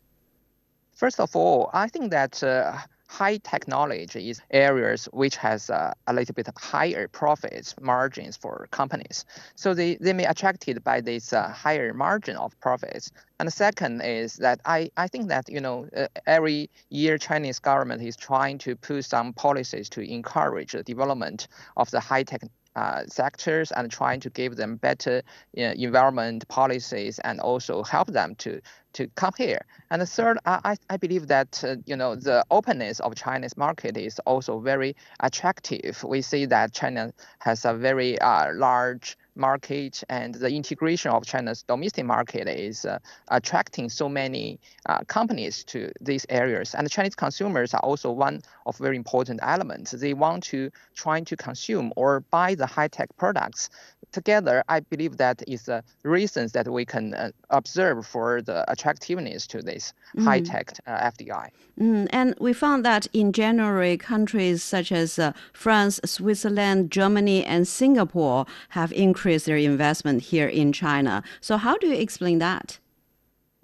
[0.94, 6.14] First of all, I think that uh, high technology is areas which has uh, a
[6.14, 9.26] little bit higher profits margins for companies.
[9.56, 13.12] So they, they may attracted by this uh, higher margin of profits.
[13.40, 17.60] And the second is that I, I think that, you know, uh, every year Chinese
[17.60, 22.42] government is trying to put some policies to encourage the development of the high tech
[22.76, 25.22] uh, sectors and trying to give them better
[25.54, 28.62] you know, environment policies and also help them to
[28.94, 29.66] to come here.
[29.92, 33.98] And the third, I, I believe that uh, you know the openness of Chinese market
[33.98, 36.04] is also very attractive.
[36.04, 41.64] We see that China has a very uh, large market and the integration of China's
[41.64, 46.74] domestic market is uh, attracting so many uh, companies to these areas.
[46.74, 49.92] And the Chinese consumers are also one of very important elements.
[49.92, 53.70] They want to try to consume or buy the high-tech products.
[54.12, 59.46] Together, I believe that is the reasons that we can uh, observe for the attractiveness
[59.48, 60.24] to this mm.
[60.24, 61.50] high-tech uh, FDI.
[61.80, 62.08] Mm.
[62.12, 68.46] And we found that in January, countries such as uh, France, Switzerland, Germany, and Singapore
[68.70, 71.24] have increased increase their investment here in China.
[71.42, 72.78] So, how do you explain that?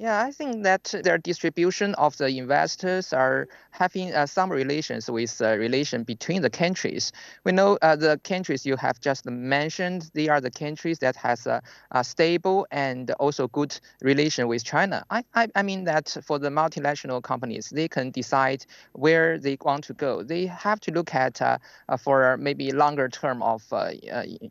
[0.02, 5.40] Yeah, I think that their distribution of the investors are having uh, some relations with
[5.40, 7.12] uh, relation between the countries.
[7.44, 11.46] We know uh, the countries you have just mentioned, they are the countries that has
[11.46, 11.62] a,
[11.92, 15.06] a stable and also good relation with China.
[15.12, 19.84] I, I, I, mean that for the multinational companies, they can decide where they want
[19.84, 20.24] to go.
[20.24, 21.60] They have to look at uh,
[21.90, 23.92] uh, for maybe longer term of uh,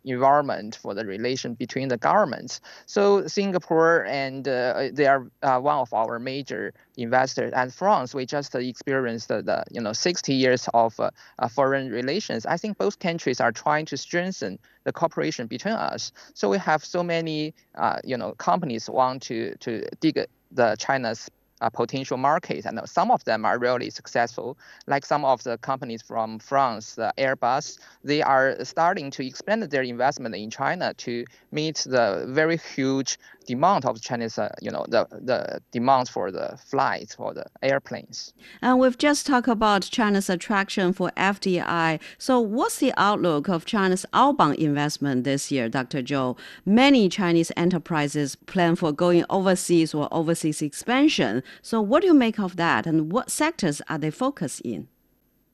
[0.04, 2.60] environment for the relation between the governments.
[2.86, 7.52] So Singapore and they are uh, one of our major investors.
[7.54, 12.46] And France, we just experienced the, you know 60 years of uh, uh, foreign relations.
[12.46, 16.12] I think both countries are trying to strengthen the cooperation between us.
[16.34, 20.18] So we have so many uh, you know companies want to to dig
[20.52, 24.56] the China's uh, potential markets, and some of them are really successful.
[24.86, 30.34] Like some of the companies from France, Airbus, they are starting to expand their investment
[30.34, 33.18] in China to meet the very huge
[33.50, 38.32] demand of Chinese, uh, you know, the the demand for the flights for the airplanes.
[38.62, 42.00] And we've just talked about China's attraction for FDI.
[42.18, 46.00] So, what's the outlook of China's outbound investment this year, Dr.
[46.02, 46.38] Zhou?
[46.64, 51.42] Many Chinese enterprises plan for going overseas or overseas expansion.
[51.60, 54.86] So, what do you make of that, and what sectors are they focused in?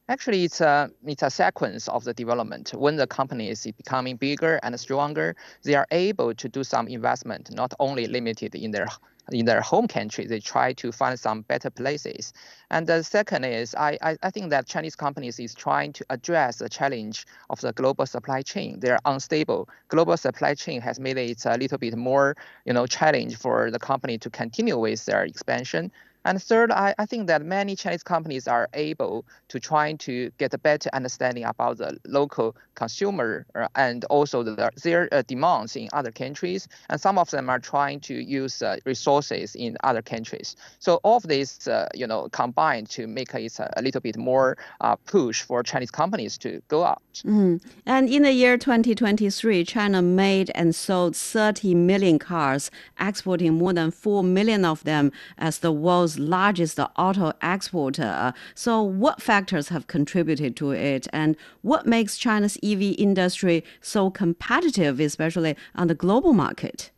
[0.09, 2.73] Actually, it's a it's a sequence of the development.
[2.73, 7.53] When the company is becoming bigger and stronger, they are able to do some investment,
[7.53, 8.87] not only limited in their
[9.33, 10.25] in their home country.
[10.27, 12.33] They try to find some better places.
[12.71, 16.59] And the second is, I, I, I think that Chinese companies is trying to address
[16.59, 18.79] the challenge of the global supply chain.
[18.79, 19.69] They're unstable.
[19.89, 23.81] Global supply chain has made it a little bit more, you know, challenge for the
[23.81, 25.91] company to continue with their expansion.
[26.27, 30.53] And third, I, I think that many Chinese companies are able to try to get
[30.53, 35.89] a better understanding about the local consumer uh, and also the, their uh, demands in
[35.93, 36.67] other countries.
[36.91, 40.57] And some of them are trying to use uh, resources in other countries.
[40.81, 44.59] So all of this, uh, you know, combined to make it a, little bit more
[44.81, 47.03] uh, push for Chinese companies to go out.
[47.25, 47.63] Mm.
[47.87, 53.93] And in the year 2023, China made and sold 30 million cars, exporting more than
[53.93, 58.33] 4 million of them as the world's largest auto exporter.
[58.55, 65.01] So, what factors have contributed to it, and what makes China's EV industry so competitive,
[65.01, 66.91] especially on the global market?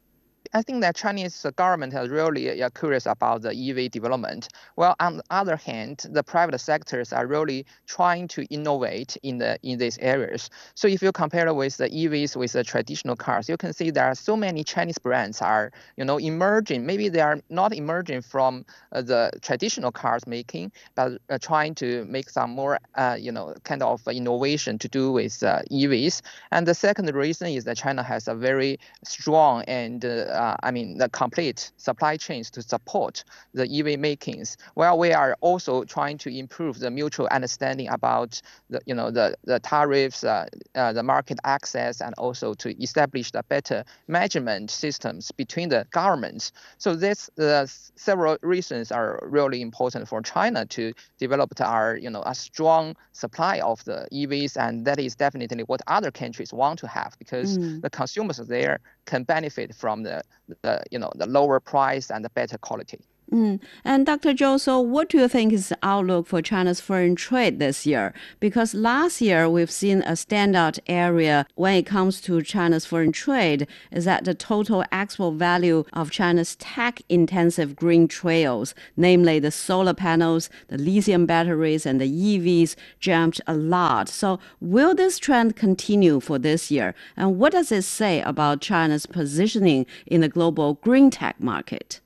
[0.54, 4.48] I think that Chinese government is really uh, curious about the EV development.
[4.76, 9.58] Well, on the other hand, the private sectors are really trying to innovate in the
[9.62, 10.50] in these areas.
[10.74, 14.06] So if you compare with the EVs with the traditional cars, you can see there
[14.06, 16.86] are so many Chinese brands are you know emerging.
[16.86, 22.04] Maybe they are not emerging from uh, the traditional cars making, but uh, trying to
[22.06, 26.22] make some more uh, you know kind of innovation to do with uh, EVs.
[26.52, 30.04] And the second reason is that China has a very strong and
[30.38, 34.56] uh, I mean the complete supply chains to support the EV makings.
[34.74, 39.36] While we are also trying to improve the mutual understanding about the you know the
[39.44, 45.32] the tariffs, uh, uh, the market access, and also to establish the better measurement systems
[45.32, 46.52] between the governments.
[46.78, 52.22] So this uh, several reasons are really important for China to develop our you know
[52.24, 56.86] a strong supply of the EVs, and that is definitely what other countries want to
[56.86, 57.82] have because mm.
[57.82, 60.22] the consumers there can benefit from the,
[60.62, 63.00] the you know the lower price and the better quality.
[63.30, 63.60] Mm.
[63.84, 64.32] And Dr.
[64.32, 68.14] Zhou, so what do you think is the outlook for China's foreign trade this year?
[68.40, 73.66] Because last year we've seen a standout area when it comes to China's foreign trade
[73.92, 80.48] is that the total export value of China's tech-intensive green trails, namely the solar panels,
[80.68, 84.08] the lithium batteries, and the EVs, jumped a lot.
[84.08, 86.94] So will this trend continue for this year?
[87.14, 92.00] And what does it say about China's positioning in the global green tech market?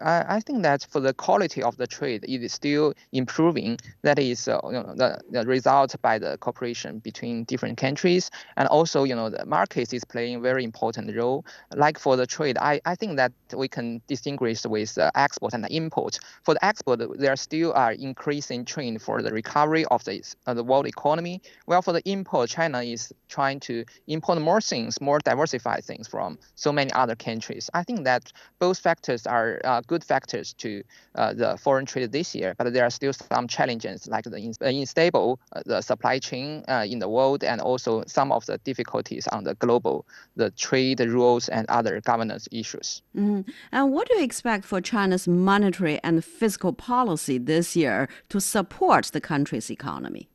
[0.00, 3.78] I, I think that for the quality of the trade, it is still improving.
[4.02, 8.30] That is uh, you know, the, the result by the cooperation between different countries.
[8.56, 11.44] And also, you know, the market is playing a very important role.
[11.74, 15.66] Like for the trade, I, I think that we can distinguish with uh, export and
[15.70, 16.18] import.
[16.44, 20.64] For the export, there still are increasing trend for the recovery of the, uh, the
[20.64, 21.42] world economy.
[21.66, 26.38] Well, for the import, China is trying to import more things, more diversified things from
[26.54, 27.70] so many other countries.
[27.74, 30.70] I think that both factors are uh, good factors to
[31.16, 35.28] uh, the foreign trade this year, but there are still some challenges like the unstable
[35.56, 39.42] uh, the supply chain uh, in the world and also some of the difficulties on
[39.48, 43.02] the global the trade rules and other governance issues.
[43.16, 43.50] Mm-hmm.
[43.72, 49.04] And what do you expect for China's monetary and fiscal policy this year to support
[49.06, 50.28] the country's economy?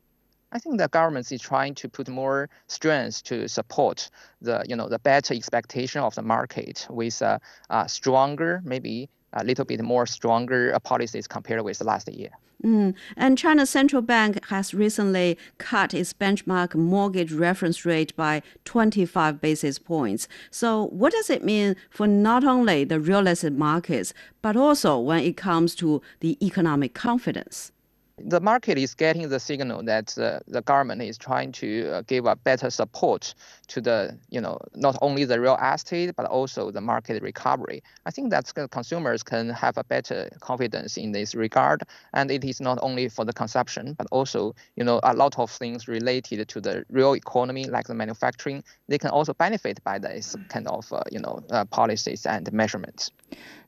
[0.52, 3.98] I think the government is trying to put more strength to support
[4.46, 7.40] the you know the better expectation of the market with a,
[7.70, 12.30] a stronger maybe a little bit more stronger uh, policies compared with last year.
[12.64, 12.94] Mm.
[13.16, 19.78] And China's central bank has recently cut its benchmark mortgage reference rate by 25 basis
[19.78, 20.26] points.
[20.50, 25.22] So, what does it mean for not only the real estate markets, but also when
[25.22, 27.72] it comes to the economic confidence?
[28.18, 32.24] The market is getting the signal that uh, the government is trying to uh, give
[32.24, 33.34] a better support
[33.68, 37.82] to the, you know, not only the real estate but also the market recovery.
[38.06, 41.82] I think that consumers can have a better confidence in this regard,
[42.14, 45.50] and it is not only for the consumption but also, you know, a lot of
[45.50, 48.64] things related to the real economy like the manufacturing.
[48.88, 53.10] They can also benefit by this kind of, uh, you know, uh, policies and measurements.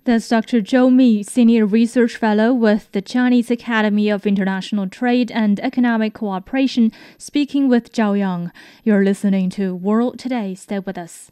[0.04, 0.62] That's Dr.
[0.62, 6.92] Zhou Mi, Senior Research Fellow with the Chinese Academy of International Trade and Economic Cooperation,
[7.18, 8.50] speaking with Zhao Ying.
[8.84, 10.54] You're listening to World Today.
[10.54, 11.30] Stay with us.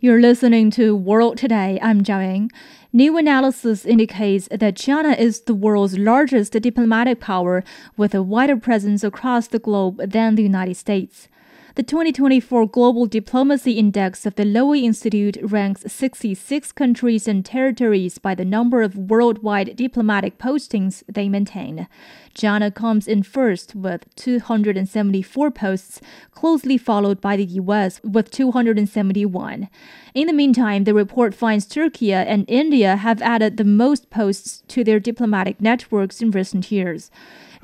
[0.00, 1.78] You're listening to World Today.
[1.80, 2.50] I'm Zhao Ying.
[2.92, 7.62] New analysis indicates that China is the world's largest diplomatic power
[7.96, 11.28] with a wider presence across the globe than the United States.
[11.80, 18.34] The 2024 Global Diplomacy Index of the Lowy Institute ranks 66 countries and territories by
[18.34, 21.88] the number of worldwide diplomatic postings they maintain.
[22.34, 29.70] China comes in first with 274 posts, closely followed by the US with 271.
[30.12, 34.84] In the meantime, the report finds Turkey and India have added the most posts to
[34.84, 37.10] their diplomatic networks in recent years.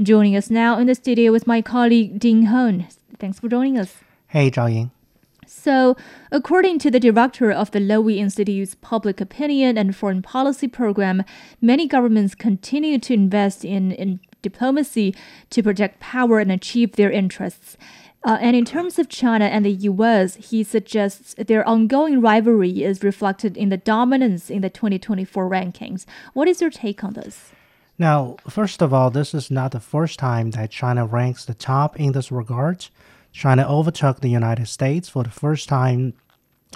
[0.01, 2.87] Joining us now in the studio is my colleague Ding Heng.
[3.19, 4.06] Thanks for joining us.
[4.37, 4.91] Hey, Zhao Ying.
[5.47, 5.97] So,
[6.31, 11.25] according to the director of the Lowy Institute's Public Opinion and Foreign Policy Program,
[11.63, 15.15] many governments continue to invest in, in diplomacy
[15.49, 17.79] to project power and achieve their interests.
[18.25, 23.03] Uh, and in terms of China and the US, he suggests their ongoing rivalry is
[23.03, 26.05] reflected in the dominance in the 2024 rankings.
[26.35, 27.53] What is your take on this?
[27.99, 31.99] Now, first of all, this is not the first time that China ranks the top
[31.99, 32.89] in this regard.
[33.37, 36.15] China overtook the United States for the first time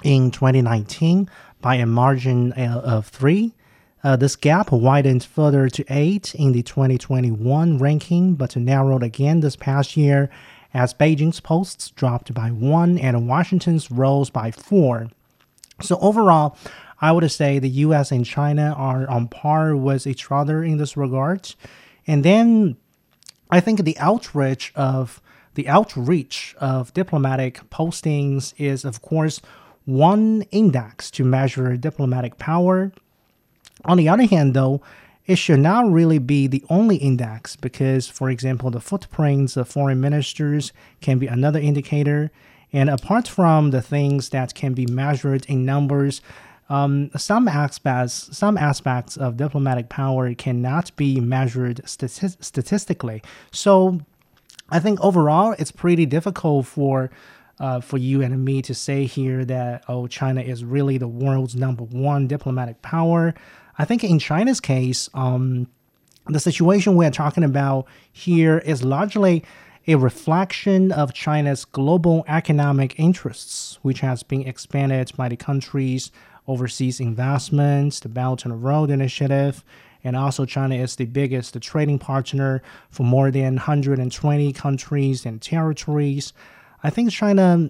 [0.03, 1.27] in 2019
[1.59, 3.55] by a margin uh, of three.
[4.03, 9.55] Uh, this gap widened further to eight in the 2021 ranking, but narrowed again this
[9.55, 10.29] past year
[10.71, 15.09] as Beijing's posts dropped by one and Washington's rose by four.
[15.81, 16.55] So overall,
[17.01, 20.95] I would say the US and China are on par with each other in this
[20.95, 21.55] regard.
[22.05, 22.77] And then
[23.49, 25.19] I think the outreach of
[25.55, 29.41] the outreach of diplomatic postings is of course
[29.85, 32.91] one index to measure diplomatic power.
[33.85, 34.81] On the other hand though,
[35.25, 40.01] it should not really be the only index because, for example, the footprints of foreign
[40.01, 42.31] ministers can be another indicator.
[42.73, 46.21] And apart from the things that can be measured in numbers,
[46.69, 53.21] um, some aspects some aspects of diplomatic power cannot be measured stati- statistically.
[53.51, 53.99] So,
[54.71, 57.11] I think overall, it's pretty difficult for
[57.59, 61.55] uh, for you and me to say here that oh, China is really the world's
[61.55, 63.35] number one diplomatic power.
[63.77, 65.67] I think in China's case, um,
[66.27, 69.43] the situation we're talking about here is largely
[69.87, 76.11] a reflection of China's global economic interests, which has been expanded by the country's
[76.47, 79.63] overseas investments, the Belt and Road Initiative,
[80.03, 86.33] and also China is the biggest trading partner for more than 120 countries and territories.
[86.83, 87.69] I think China,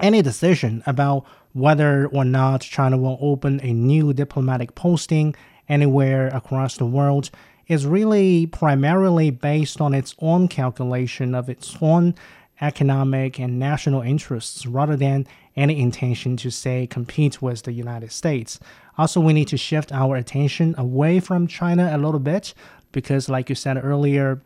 [0.00, 5.34] any decision about whether or not China will open a new diplomatic posting
[5.68, 7.30] anywhere across the world
[7.66, 12.14] is really primarily based on its own calculation of its own
[12.60, 18.60] economic and national interests rather than any intention to say compete with the United States.
[18.96, 22.54] Also, we need to shift our attention away from China a little bit
[22.92, 24.42] because, like you said earlier,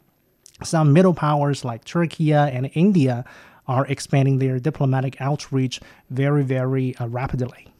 [0.63, 3.25] some middle powers like Turkey and India
[3.67, 5.81] are expanding their diplomatic outreach
[6.11, 7.74] very, very uh, rapidly.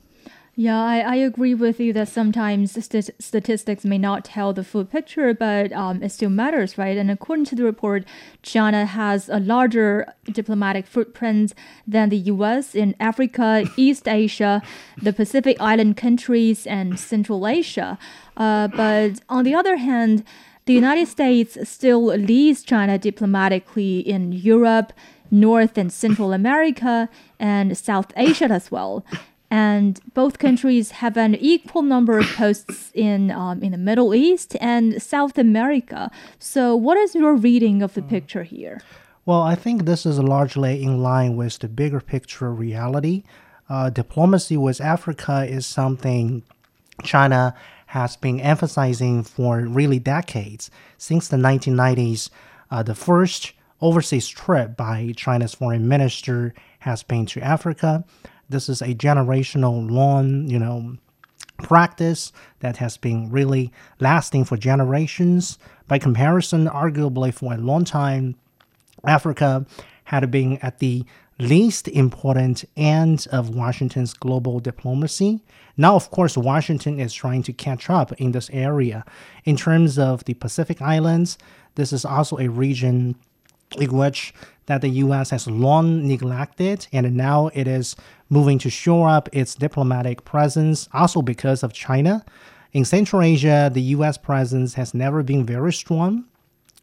[0.57, 4.85] Yeah, I, I agree with you that sometimes st- statistics may not tell the full
[4.85, 6.97] picture, but um, it still matters, right?
[6.97, 8.05] And according to the report,
[8.43, 11.55] China has a larger diplomatic footprint
[11.89, 14.63] than the US in Africa, East Asia,
[15.03, 17.99] the Pacific Island countries, and Central Asia.
[18.37, 20.23] Uh, but on the other hand,
[20.67, 24.93] the United States still leads China diplomatically in Europe,
[25.33, 27.09] North and Central America,
[27.41, 29.05] and South Asia as well
[29.51, 34.57] and both countries have an equal number of posts in um, in the Middle East
[34.61, 36.11] and South America.
[36.39, 38.09] So, what is your reading of the mm.
[38.09, 38.81] picture here?
[39.27, 43.23] Well, I think this is largely in line with the bigger picture reality.
[43.69, 46.43] Uh, diplomacy with Africa is something
[47.03, 47.55] China
[47.87, 50.71] has been emphasizing for really decades.
[50.99, 52.29] Since the 1990s,
[52.71, 58.05] uh, the first overseas trip by China's foreign minister has been to Africa.
[58.49, 60.97] This is a generational long, you know,
[61.59, 65.59] practice that has been really lasting for generations.
[65.87, 68.37] By comparison, arguably for a long time,
[69.05, 69.67] Africa
[70.05, 71.05] had been at the
[71.39, 75.43] least important end of Washington's global diplomacy.
[75.77, 79.05] Now, of course, Washington is trying to catch up in this area.
[79.45, 81.37] In terms of the Pacific Islands,
[81.75, 83.17] this is also a region
[83.77, 84.33] in which
[84.67, 85.31] that the U.S.
[85.31, 87.97] has long neglected, and now it is
[88.31, 92.25] moving to shore up its diplomatic presence, also because of China.
[92.73, 94.19] In Central Asia, the U.S.
[94.19, 96.25] presence has never been very strong,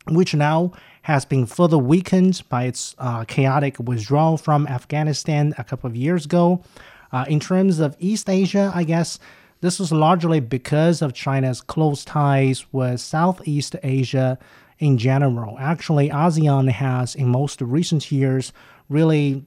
[0.08, 0.72] which now
[1.04, 6.26] has been further weakened by its uh, chaotic withdrawal from Afghanistan a couple of years
[6.26, 6.64] ago.
[7.12, 9.20] Uh, in terms of East Asia, I guess
[9.62, 14.40] this was largely because of China's close ties with Southeast Asia
[14.82, 15.58] in general.
[15.60, 18.52] Actually, ASEAN has, in most recent years,
[18.90, 19.46] really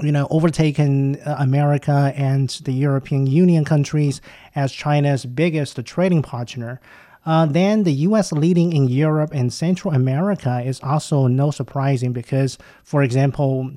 [0.00, 4.20] you know, overtaken uh, America and the European Union countries
[4.54, 6.80] as China's biggest trading partner.
[7.26, 8.30] Uh, then the U.S.
[8.30, 13.72] leading in Europe and Central America is also no surprising because, for example,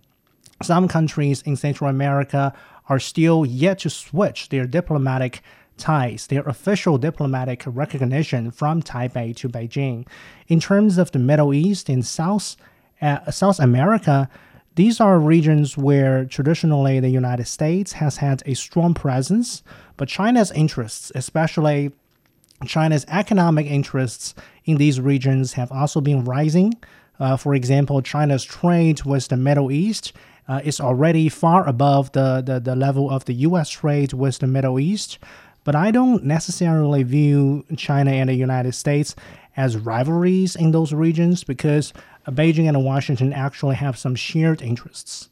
[0.62, 2.54] some countries in Central America
[2.88, 5.42] are still yet to switch their diplomatic
[5.82, 10.08] ties, their official diplomatic recognition from Taipei to Beijing.
[10.48, 12.56] In terms of the Middle East and South,
[13.02, 14.30] uh, South America,
[14.76, 19.64] these are regions where traditionally the United States has had a strong presence,
[19.98, 21.92] but China's interests, especially
[22.66, 26.74] China's economic interests in these regions, have also been rising.
[27.20, 30.14] Uh, for example, China's trade with the Middle East
[30.48, 34.48] uh, is already far above the, the, the level of the US trade with the
[34.48, 35.20] Middle East.
[35.64, 39.16] But I don't necessarily view China and the United States
[39.56, 41.94] as rivalries in those regions because
[42.28, 45.30] Beijing and Washington actually have some shared interests.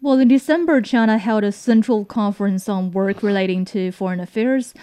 [0.00, 4.74] Well, in December, China held a central conference on work relating to foreign affairs.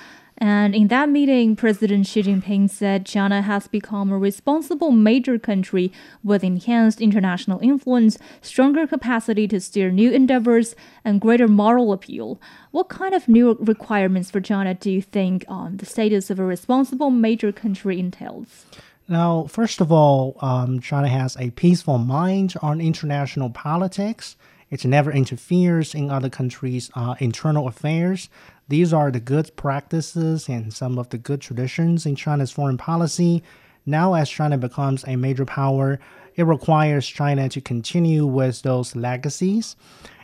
[0.42, 5.92] And in that meeting, President Xi Jinping said China has become a responsible major country
[6.24, 12.40] with enhanced international influence, stronger capacity to steer new endeavors, and greater moral appeal.
[12.72, 16.46] What kind of new requirements for China do you think um, the status of a
[16.46, 18.66] responsible major country entails?
[19.10, 24.38] Now, first of all, um, China has a peaceful mind on international politics.
[24.70, 28.30] It never interferes in other countries' uh, internal affairs.
[28.68, 33.42] These are the good practices and some of the good traditions in China's foreign policy.
[33.86, 36.00] Now, as China becomes a major power,
[36.36, 39.76] it requires China to continue with those legacies.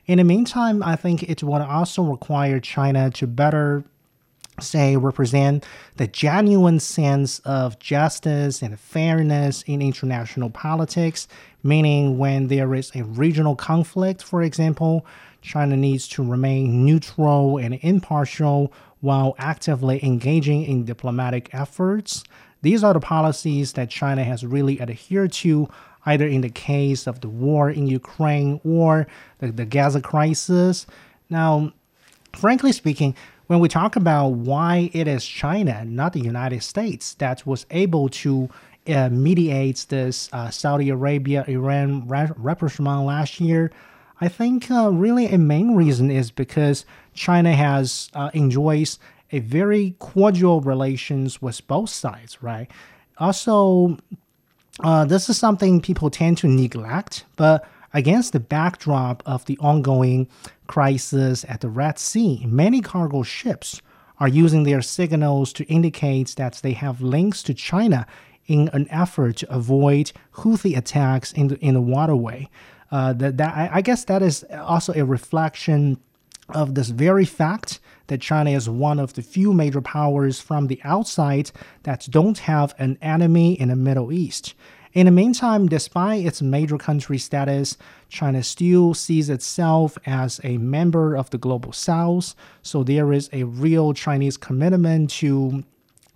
[0.06, 3.84] In the meantime, I think it would also require China to better
[4.60, 5.66] say represent
[5.97, 11.28] the genuine sense of justice and fairness in international politics,
[11.64, 15.06] meaning when there is a regional conflict, for example,
[15.41, 22.24] China needs to remain neutral and impartial while actively engaging in diplomatic efforts.
[22.62, 25.70] These are the policies that China has really adhered to,
[26.06, 29.06] either in the case of the war in Ukraine or
[29.39, 30.88] the, the Gaza crisis.
[31.30, 31.74] Now,
[32.34, 33.16] frankly speaking,
[33.48, 38.10] when we talk about why it is China, not the United States, that was able
[38.10, 38.50] to
[38.88, 43.72] uh, mediate this uh, Saudi Arabia Iran rapprochement last year,
[44.22, 48.98] I think uh, really a main reason is because China has uh, enjoys
[49.32, 52.70] a very cordial relations with both sides, right?
[53.18, 53.98] Also,
[54.82, 60.28] uh, this is something people tend to neglect, but against the backdrop of the ongoing
[60.68, 63.82] crisis at the Red Sea, many cargo ships
[64.20, 68.07] are using their signals to indicate that they have links to China
[68.47, 72.49] in an effort to avoid Houthi attacks in the, in the waterway.
[72.91, 75.99] Uh, that, that I, I guess that is also a reflection
[76.49, 80.80] of this very fact that China is one of the few major powers from the
[80.84, 81.51] outside
[81.84, 84.53] that don't have an enemy in the Middle East.
[84.96, 87.78] In the meantime, despite its major country status,
[88.08, 92.34] China still sees itself as a member of the global south.
[92.62, 95.66] So there is a real Chinese commitment to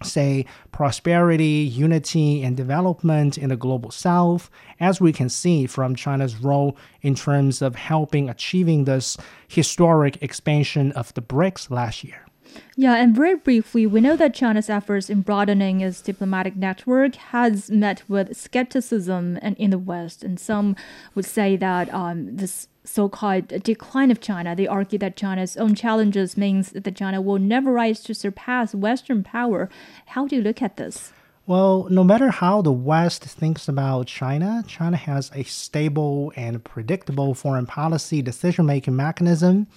[0.01, 4.49] say prosperity, unity, and development in the global south,
[4.79, 9.17] as we can see from China's role in terms of helping achieving this
[9.49, 12.28] historic expansion of the BRICS last year.
[12.75, 17.69] Yeah, and very briefly, we know that China's efforts in broadening its diplomatic network has
[17.69, 20.75] met with skepticism and in the West, and some
[21.13, 24.55] would say that um, this so-called decline of China.
[24.55, 29.23] They argue that China's own challenges means that China will never rise to surpass Western
[29.23, 29.69] power.
[30.07, 31.13] How do you look at this?
[31.45, 37.33] Well, no matter how the West thinks about China, China has a stable and predictable
[37.33, 39.67] foreign policy decision making mechanism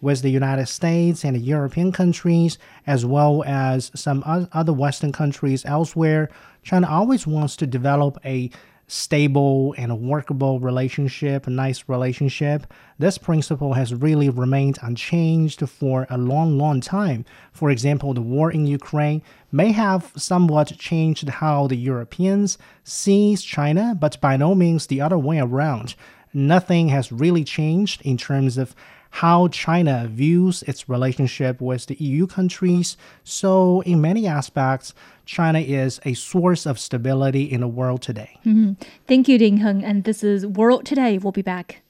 [0.00, 6.30] with the United States and European countries, as well as some other Western countries elsewhere,
[6.62, 8.50] China always wants to develop a
[8.86, 12.66] stable and workable relationship, a nice relationship.
[12.98, 17.24] This principle has really remained unchanged for a long, long time.
[17.52, 19.22] For example, the war in Ukraine
[19.52, 25.18] may have somewhat changed how the Europeans sees China, but by no means the other
[25.18, 25.94] way around.
[26.34, 28.74] Nothing has really changed in terms of
[29.10, 32.96] how China views its relationship with the EU countries.
[33.24, 34.94] So, in many aspects,
[35.26, 38.38] China is a source of stability in the world today.
[38.46, 38.72] Mm-hmm.
[39.06, 39.84] Thank you, Ding Heng.
[39.84, 41.18] And this is World Today.
[41.18, 41.82] We'll be back.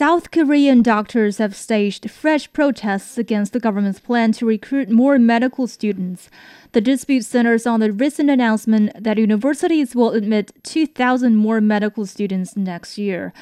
[0.00, 5.66] South Korean doctors have staged fresh protests against the government's plan to recruit more medical
[5.66, 6.30] students.
[6.72, 12.56] The dispute centers on the recent announcement that universities will admit 2,000 more medical students
[12.56, 13.32] next year.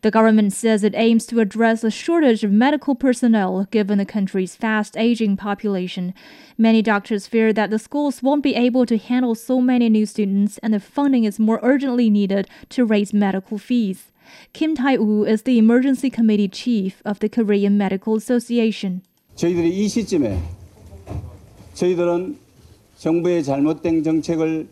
[0.00, 4.56] The government says it aims to address a shortage of medical personnel given the country's
[4.56, 6.14] fast aging population.
[6.56, 10.56] Many doctors fear that the schools won't be able to handle so many new students
[10.58, 14.12] and the funding is more urgently needed to raise medical fees.
[14.54, 19.02] Kim Taek-woo is the emergency committee chief of the Korean Medical Association.
[21.74, 22.47] 저희들은
[22.97, 24.67] 정부의 잘못된 정책을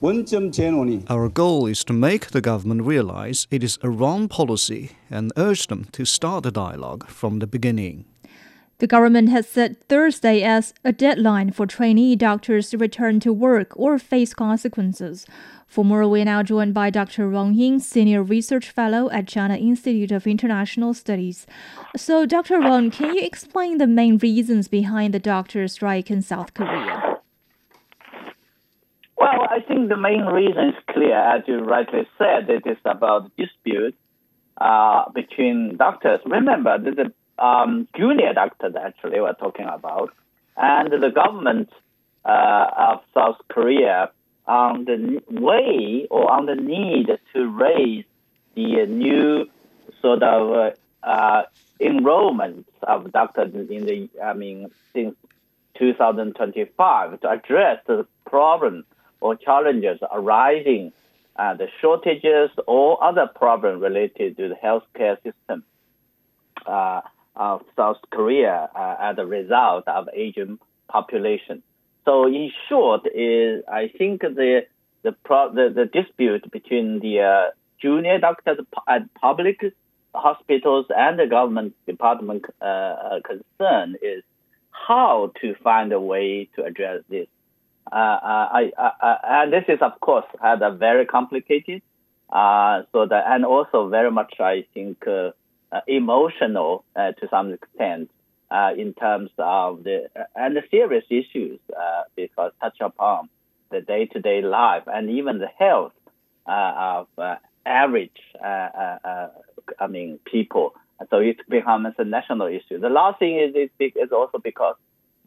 [0.00, 4.90] 원점 재논의 Our goal is to make the government realize it is a wrong policy
[5.10, 8.04] and urge them to start the dialogue from the beginning.
[8.78, 13.72] The government has set Thursday as a deadline for trainee doctors to return to work
[13.76, 15.26] or face consequences.
[15.66, 17.30] For more, we're now joined by Dr.
[17.30, 21.46] Wang Ying, Senior Research Fellow at China Institute of International Studies.
[21.96, 22.60] So, Dr.
[22.60, 27.17] Wang, can you explain the main reasons behind the doctor strike in South Korea?
[29.19, 32.49] Well, I think the main reason is clear, as you rightly said.
[32.49, 33.95] It is about dispute
[34.57, 36.21] uh, between doctors.
[36.25, 37.11] Remember, the
[37.43, 40.13] um, junior doctors, actually, we're talking about,
[40.55, 41.69] and the government
[42.23, 44.11] uh, of South Korea
[44.47, 48.05] on the way or on the need to raise
[48.55, 49.49] the new
[50.01, 51.41] sort of uh,
[51.81, 55.15] enrollment of doctors in the, I mean, since
[55.77, 58.85] 2025 to address the problem
[59.21, 60.91] or challenges arising,
[61.35, 65.63] uh, the shortages or other problems related to the healthcare system
[66.65, 67.01] uh,
[67.35, 71.63] of South Korea uh, as a result of aging population.
[72.05, 74.65] So in short, is I think the
[75.03, 77.51] the pro, the, the dispute between the uh,
[77.81, 79.61] junior doctors at public
[80.13, 84.23] hospitals and the government department uh, uh, concern is
[84.71, 87.27] how to find a way to address this.
[87.91, 91.81] Uh, uh I, I, and this is, of course, had a very complicated,
[92.31, 95.31] uh, so that, and also very much, I think, uh,
[95.71, 98.09] uh emotional to some extent
[98.77, 101.59] in terms of the and the serious issues
[102.15, 103.29] because touch upon
[103.71, 105.93] the day-to-day life and even the health
[106.47, 107.07] of
[107.65, 110.73] average, I mean, people
[111.09, 112.79] so it becomes a national issue.
[112.79, 114.75] The last thing is is also because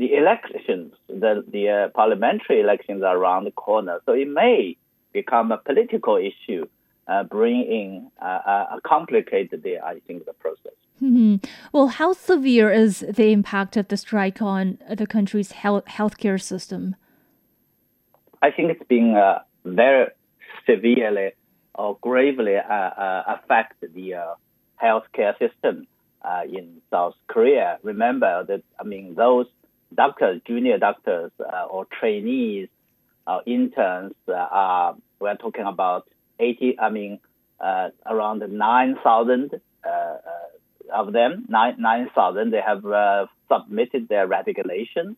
[0.02, 4.76] the elections, the the uh, parliamentary elections are around the corner, so it may
[5.12, 6.66] become a political issue,
[7.06, 10.76] uh, bringing uh, complicated the I think the process.
[11.00, 11.36] Mm-hmm.
[11.72, 16.96] Well, how severe is the impact of the strike on the country's health healthcare system?
[18.46, 20.06] I think it's been uh, very
[20.66, 21.28] severely
[21.76, 24.06] or gravely uh, uh, affect the
[24.82, 25.86] healthcare system
[26.24, 27.78] uh, in South Korea.
[27.82, 29.46] Remember that, I mean, those
[29.94, 32.68] doctors, junior doctors, uh, or trainees,
[33.26, 37.20] uh, interns, uh, are, we're talking about 80, I mean,
[37.60, 40.16] uh, around 9,000 uh,
[40.92, 45.16] of them, 9,000, they have submitted their resignation.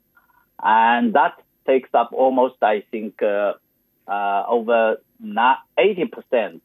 [0.63, 6.61] And that takes up almost, I think, over 80%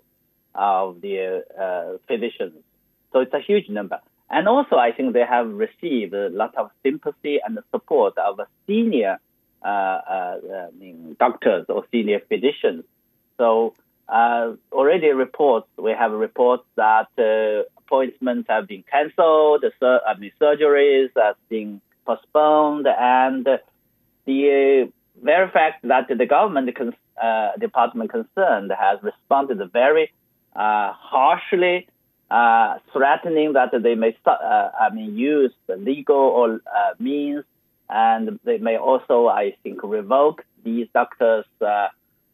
[0.55, 2.63] of the physicians
[3.11, 3.99] so it's a huge number.
[4.29, 9.17] And also, I think they have received a lot of sympathy and support of senior
[9.63, 12.85] uh, uh, I mean, doctors or senior physicians.
[13.37, 13.73] So
[14.07, 20.31] uh, already reports, we have reports that uh, appointments have been cancelled, sur- I mean,
[20.41, 23.47] surgeries have been postponed, and
[24.25, 30.11] the very fact that the government con- uh, department concerned has responded very
[30.55, 31.87] uh, harshly
[32.31, 37.43] uh, threatening that they may, uh, I mean, use the legal or uh, means,
[37.89, 41.87] and they may also, I think, revoke these doctors' uh,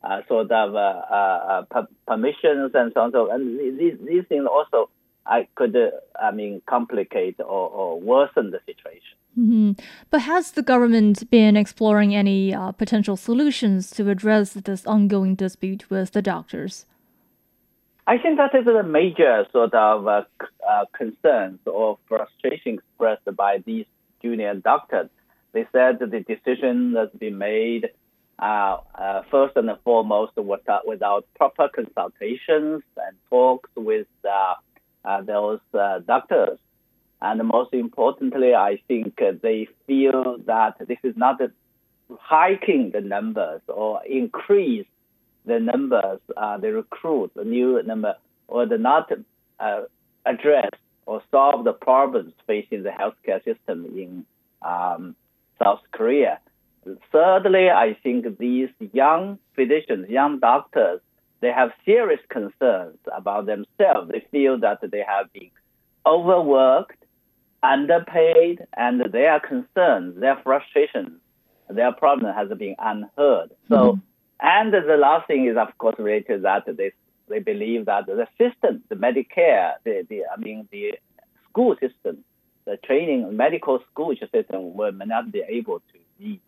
[0.04, 1.64] uh, sort of uh,
[2.08, 3.12] permissions and so on.
[3.12, 4.90] So, and these these things also,
[5.26, 5.78] I could,
[6.22, 9.18] I mean, complicate or, or worsen the situation.
[9.40, 9.72] Mm-hmm.
[10.10, 16.12] But has the government been exploring any potential solutions to address this ongoing dispute with
[16.12, 16.86] the doctors?
[18.08, 20.22] I think that is a major sort of uh,
[20.68, 23.86] uh, concerns or frustration expressed by these
[24.22, 25.10] junior doctors.
[25.54, 27.90] They said the decision that's been made
[28.38, 34.56] uh, uh first and foremost without, without proper consultations and talks with uh,
[35.06, 35.62] uh, those
[36.06, 36.60] doctors.
[37.22, 41.40] And most importantly, I think they feel that this is not
[42.20, 44.86] hiking the numbers or increase
[45.46, 48.16] the numbers, uh, they recruit the new number,
[48.48, 49.12] or the not
[49.60, 49.82] uh,
[50.26, 50.72] address
[51.06, 54.26] or solve the problems facing the healthcare system in
[54.62, 55.16] um,
[55.64, 56.40] South Korea.
[57.12, 61.02] Thirdly, I think these young physicians, young doctors,
[61.42, 64.12] they have serious concerns about themselves.
[64.12, 65.52] They feel that they have been
[66.06, 67.04] overworked,
[67.62, 71.20] underpaid, and their concerns, their frustrations,
[71.70, 73.52] their problem has been unheard.
[73.70, 74.00] So mm-hmm.
[74.40, 76.92] And the last thing is, of course, related to that they
[77.28, 81.00] they believe that the system, the Medicare, the, the I mean the
[81.50, 82.24] school system,
[82.66, 86.42] the training medical school system will not be able to meet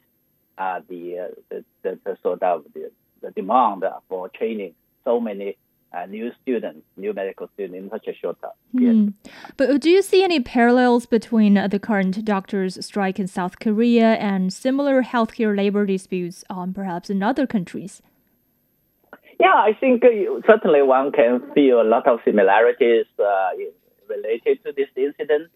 [0.58, 4.74] uh, the, uh, the, the, the sort of the, the demand for training
[5.04, 5.56] so many
[5.94, 8.52] uh, new students, new medical students in such a short time.
[8.76, 9.14] Mm.
[9.56, 14.16] But do you see any parallels between uh, the current doctors' strike in South Korea
[14.16, 18.02] and similar healthcare labor disputes, um, perhaps in other countries?
[19.40, 23.50] Yeah, I think uh, certainly one can feel a lot of similarities uh,
[24.10, 25.50] related to this incident.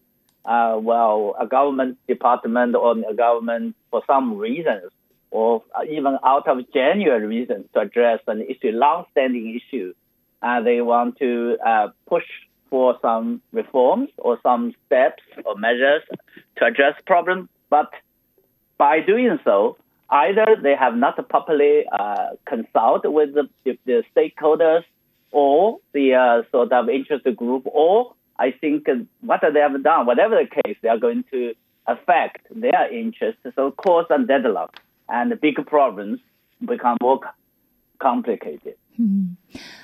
[0.46, 4.92] Uh, well, a government department or a government, for some reasons,
[5.30, 9.94] or even out of genuine reasons to address an issue, long-standing issue,
[10.42, 12.24] uh, they want to uh, push
[12.70, 16.02] for some reforms or some steps or measures
[16.58, 17.50] to address problem.
[17.70, 17.92] But
[18.78, 19.78] by doing so,
[20.10, 23.50] either they have not properly uh, consulted with the,
[23.86, 24.84] the, stakeholders
[25.32, 28.88] or the uh, sort of interest group, or I think
[29.22, 31.54] what they have done, whatever the case, they are going to
[31.88, 33.42] affect their interests.
[33.56, 34.80] So cause a deadlock
[35.10, 36.20] and big problems
[36.66, 37.20] become more
[38.00, 38.76] complicated.
[38.98, 39.34] Hmm.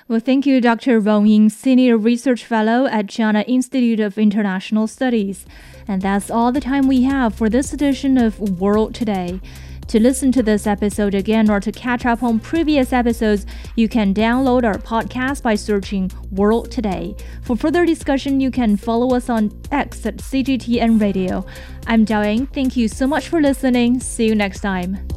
[0.08, 1.00] Well, thank you, Dr.
[1.00, 5.46] Rong Ying, Senior Research Fellow at China Institute of International Studies.
[5.88, 9.40] And that's all the time we have for this edition of World Today.
[9.88, 13.46] To listen to this episode again or to catch up on previous episodes,
[13.78, 17.16] you can download our podcast by searching World Today.
[17.42, 21.46] For further discussion, you can follow us on X at CGTN Radio.
[21.88, 22.48] I'm Zhao Ying.
[22.48, 24.02] Thank you so much for listening.
[24.02, 25.08] See you next time.